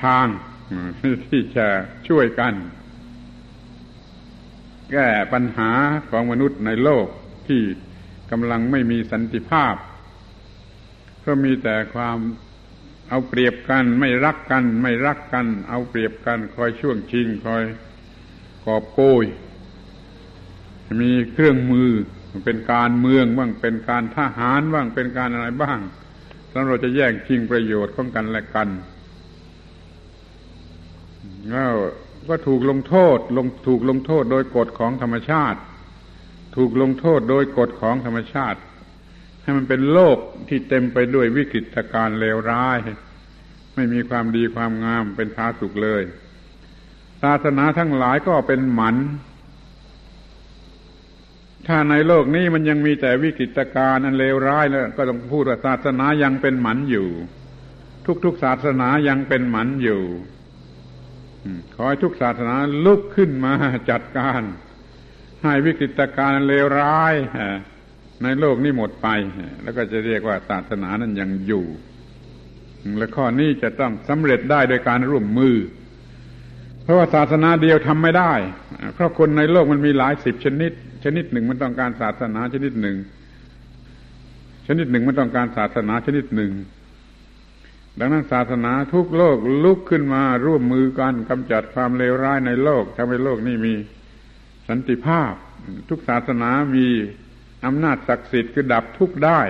[0.03, 0.27] ทาง
[1.27, 1.67] ที่จะ
[2.07, 2.53] ช่วยกัน
[4.91, 5.71] แก้ปัญหา
[6.09, 7.07] ของมนุษย์ในโลก
[7.47, 7.61] ที่
[8.31, 9.75] กำลังไม่มีสันติภาพ
[11.25, 12.17] ก็มีแต่ความ
[13.09, 17.63] เอาเปรียบกัน ไม่รักกัน ไม่รักกัน เอาเปรียบกัน คอยช่วงชิง คอย
[18.65, 19.25] กอบโกย
[21.01, 21.89] มีเครื่องมือ
[22.45, 25.79] เป็นการเมืองบ้างเป็นการทหารบ้างเป็นการอะไรบ้าง
[26.51, 28.69] แล้วเราจะแย่งชิงประโยชน์ของกันและกัน
[31.51, 31.73] แล้ว
[32.29, 35.59] ก็ถูกลงโทษลงถูกลงโทษโดยกฎของธรรมชาติ
[36.55, 38.59] ถูกลงโทษโดยกฎของธรรมชาติ
[39.45, 40.17] ให้มันเป็นโลก
[40.49, 42.77] ที่เต็มไปด้วยวิกฤตการณ์เลวร้าย
[43.75, 46.03] ไม่มีความดีความงามเป็นพาสุขเลย
[47.21, 48.95] ศาสนาทั้งหลายก็เป็นหมัน
[51.67, 57.09] ถ้าในโลกนี้มันยังมีแต่วิกฤตการณ์อันเลวร้ายแล้วก็ต้องพูดว่าศาสนายังเป็นหมันอยู่
[58.25, 60.03] ทุกๆศาสนายังเป็นหมันอยู่
[61.75, 63.53] ขอให้ทุกศาสนาลุกขึ้นมา
[63.89, 64.41] จัดการ
[65.43, 67.13] ให้วิกฤตการณ์เลวร้าย
[68.23, 69.07] ในโลกนี้หมดไป
[69.63, 71.65] แล้วก็จะเรียกว่าศาสนานั้นยังอยู่
[72.97, 75.55] และข้อนี้จะต้องสำเร็จได้โดยการร่วมมือ
[76.83, 78.33] เพราะว่าศาสนาเดียวทำไม่ได้
[78.93, 80.71] เพราะคนในโลกมันมีหลายสิบชนิด
[81.03, 82.97] ชนิดหนึ่งมันต้องการศาสนาชนิดหนึ่ง
[84.67, 86.51] ชนิดหนึ่งมันต้องการศาสนาชนิดหนึ่ง
[87.99, 93.73] ดังนั้นศาสนาทุกโลกลุกขึ้นมาร่วมมือกันกำจัดความเลวร้ายในโลกทำให้โลกนี้มี
[94.67, 95.33] สันติภาพ
[95.89, 96.87] ทุกศาสนามี
[97.65, 99.41] อำนาจศักดิ์สิทธิ์คือดับทุกข์ได้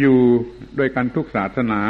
[0.00, 0.18] อยู่
[0.78, 1.82] ด้วยกันทุกศาสนา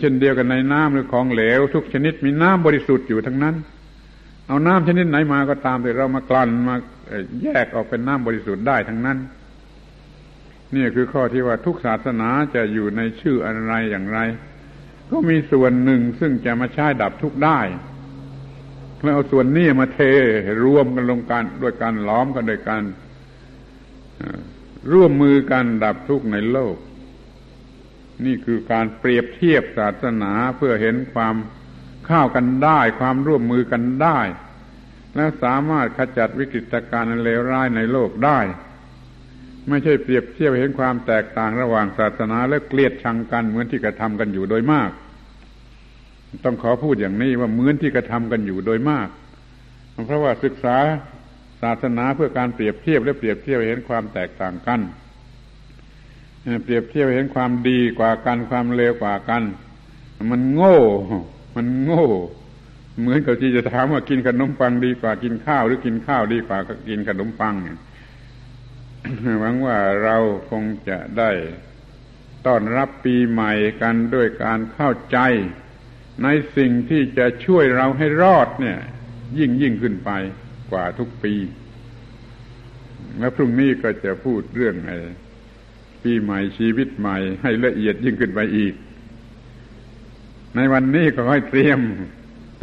[0.00, 3.56] เช่นเดียวกันในน้ำหรือของเหลว ทุกชนิดมีน้ำบริสุทธิ์อยู่ทั้งนั้น
[4.46, 6.76] เอาน้ำชนิดไหนมาก็ตามแต่เรามากลั่นมา
[7.42, 9.18] แยกออกเป็นน้ำบริสุทธิ์ได้ทั้งนั้น
[10.74, 14.18] นี่คือข้อที่ว่าทุกศาสนาจะอยู่ในชื่ออะไรอย่างไร
[15.10, 17.60] ก็มีส่วนหนึ่งซึ่งจะมาใช้ดับทุกได้
[19.02, 20.00] แล้วเอาส่วนนี้มาเท
[20.64, 22.82] รวมกันลงกันด้วยการล้อมกันโดยการ
[24.92, 26.76] ร่วมมือกันดับทุกข์ในโลก
[28.24, 31.34] นี่คือการเปรียบเทียบศาสนาเพื่อเห็นความ
[32.06, 34.18] เข้ากันได้ ความร่วมมือกันได้
[35.16, 38.40] และสามารถขจัดวิกฤตการณ์เลวร้ายในโลกได้
[39.68, 44.90] ไม่ใช่เปรียบเทียบเห็นความแตกต่างระหว่างศาสนาและเกลียดชังกันเหมือนที่กระทำกันอยู่โดยมาก
[46.44, 49.08] ต้องขอพูดอย่างนี้ว่าเหมือนที่กระทำกันอยู่โดยมาก
[50.06, 50.76] เพราะว่าศึกษา
[51.62, 54.80] ศาสนาเพื่อการเปรียบเทียบและเปรียบเทียบเห็นความแตกต่างกัน
[56.64, 59.42] เปรียบเทียบเห็นความดีกว่ากันความเลวกว่ากัน
[60.30, 60.78] มันโง่
[61.56, 62.06] มันโง่
[62.98, 66.58] เหมือนกับที่จะถามว่ากินขนมปังดีกว่ากินข้าว หรือกินข้าวดีกว่า
[66.88, 67.56] กินขนมปัง
[69.40, 70.16] หวังว่าเรา
[70.50, 71.30] คงจะได้
[72.46, 73.52] ต้อนรับปีใหม่
[73.82, 75.18] กันด้วยการเข้าใจ
[76.22, 78.78] ในสิ่งที่จะช่วยเราให้รอดเนี่ย
[79.38, 80.10] ยิ่งยิ่งขึ้นไป
[80.72, 81.34] กว่าทุกปี
[83.18, 84.98] แล้วพรุ่งนี้ก็จะพูดเรื่องไอ้
[86.02, 88.74] ปีใหม่ชีวิตใหม่ ให้ละเอียดยิ่งขึ้นไปอีก
[90.56, 91.80] ในวันนี้ก็ให้เตรียม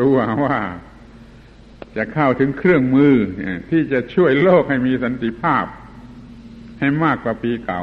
[0.02, 0.60] ตัวว่า
[1.98, 3.14] จะเข้าถึงเครื่องมือ
[3.70, 5.66] ที่จะช่วยโลกให้มีสันติภาพ
[6.80, 7.82] ให้มากกว่าปีเก่า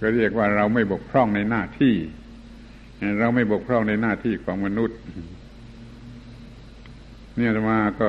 [0.00, 1.94] ก็เรียกว่าเราไม่บกพร่องในหน้าที่
[3.20, 4.98] เราไม่บกพร่องในหน้าที่ของมนุษย์
[7.36, 8.02] เนี่ยมาก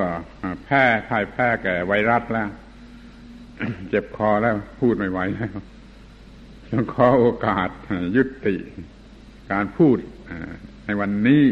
[0.64, 2.48] แพ้พ่ายแพ้แก่ไวรัสแล้ว
[3.88, 5.52] เจ็บคอแล้วพูดไม่ไหวแล้ว
[6.70, 7.68] ต้องขอโอกาส
[8.16, 8.56] ยุติ
[9.52, 9.98] การพูด
[10.86, 11.44] ในวันนี้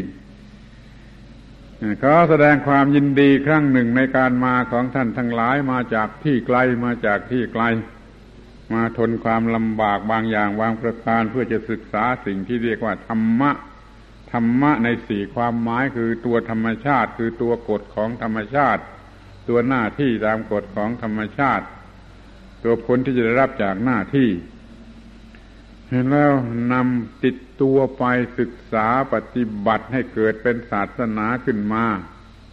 [2.03, 7.63] ขอแสดงความยินดีครั้งหนึ่งในการมาของท่านทั้งหลายมาจากที่ไกลมาจากที่ไกล
[8.73, 13.51] มาทนความลำบากบางอย่างบางประการเพื่อจะศึกษาสิ่งที่เรียกว่าธรรมะ
[14.33, 18.83] ธรรมะในสี่ความหมายคือตัวธรรมชาติ คือตัวกฎของธรรมชาติ
[19.49, 21.65] ตัวหน้าที่ตามกฎของธรรมชาติ
[22.63, 24.29] ตัวผลที่จะได้รับจากหน้าที่
[25.89, 26.33] เห็นแล้ว
[26.73, 28.03] นำติดตัวไป
[28.39, 31.85] ศึกษาปฏิบัติให้เกิดเป็นศาสนาขึ้นมา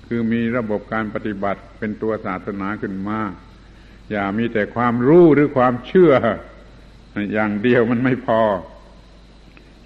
[0.07, 3.19] คือมีระบบการปฏิบัติเป็นตัวศาสนาขึ้นมา
[4.11, 6.13] อย่ามีแต่ความรู้หรือความเชื่อ
[7.33, 8.43] อย่างเดียวมันไม่พอ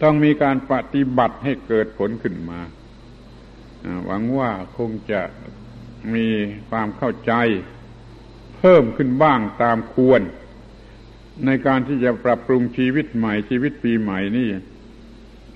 [0.02, 2.60] ต้องมีการปฏิบัติให้เกิดผลขึ้นมา
[4.06, 5.22] หวังว่าคงจะ
[6.14, 6.28] มี
[6.70, 7.32] ความเข้าใจ
[8.56, 10.22] เพิ่มขึ้นบ้างตามควร
[11.46, 14.48] ในการที่จะปรับปรุงชีวิตใหม่ชีวิตปีใหม่นี่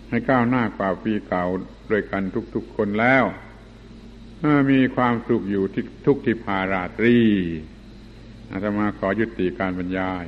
[0.08, 1.44] ให้ก้าวหน้ากว่าปีเก่า
[1.88, 2.22] โดยกัน
[2.54, 3.24] ทุกๆคนแล้ว
[4.70, 5.64] มีความสุขอยู่
[6.06, 7.18] ทุกที่พาราตรี
[8.50, 10.26] อาตมาขอยุติการบรรยาย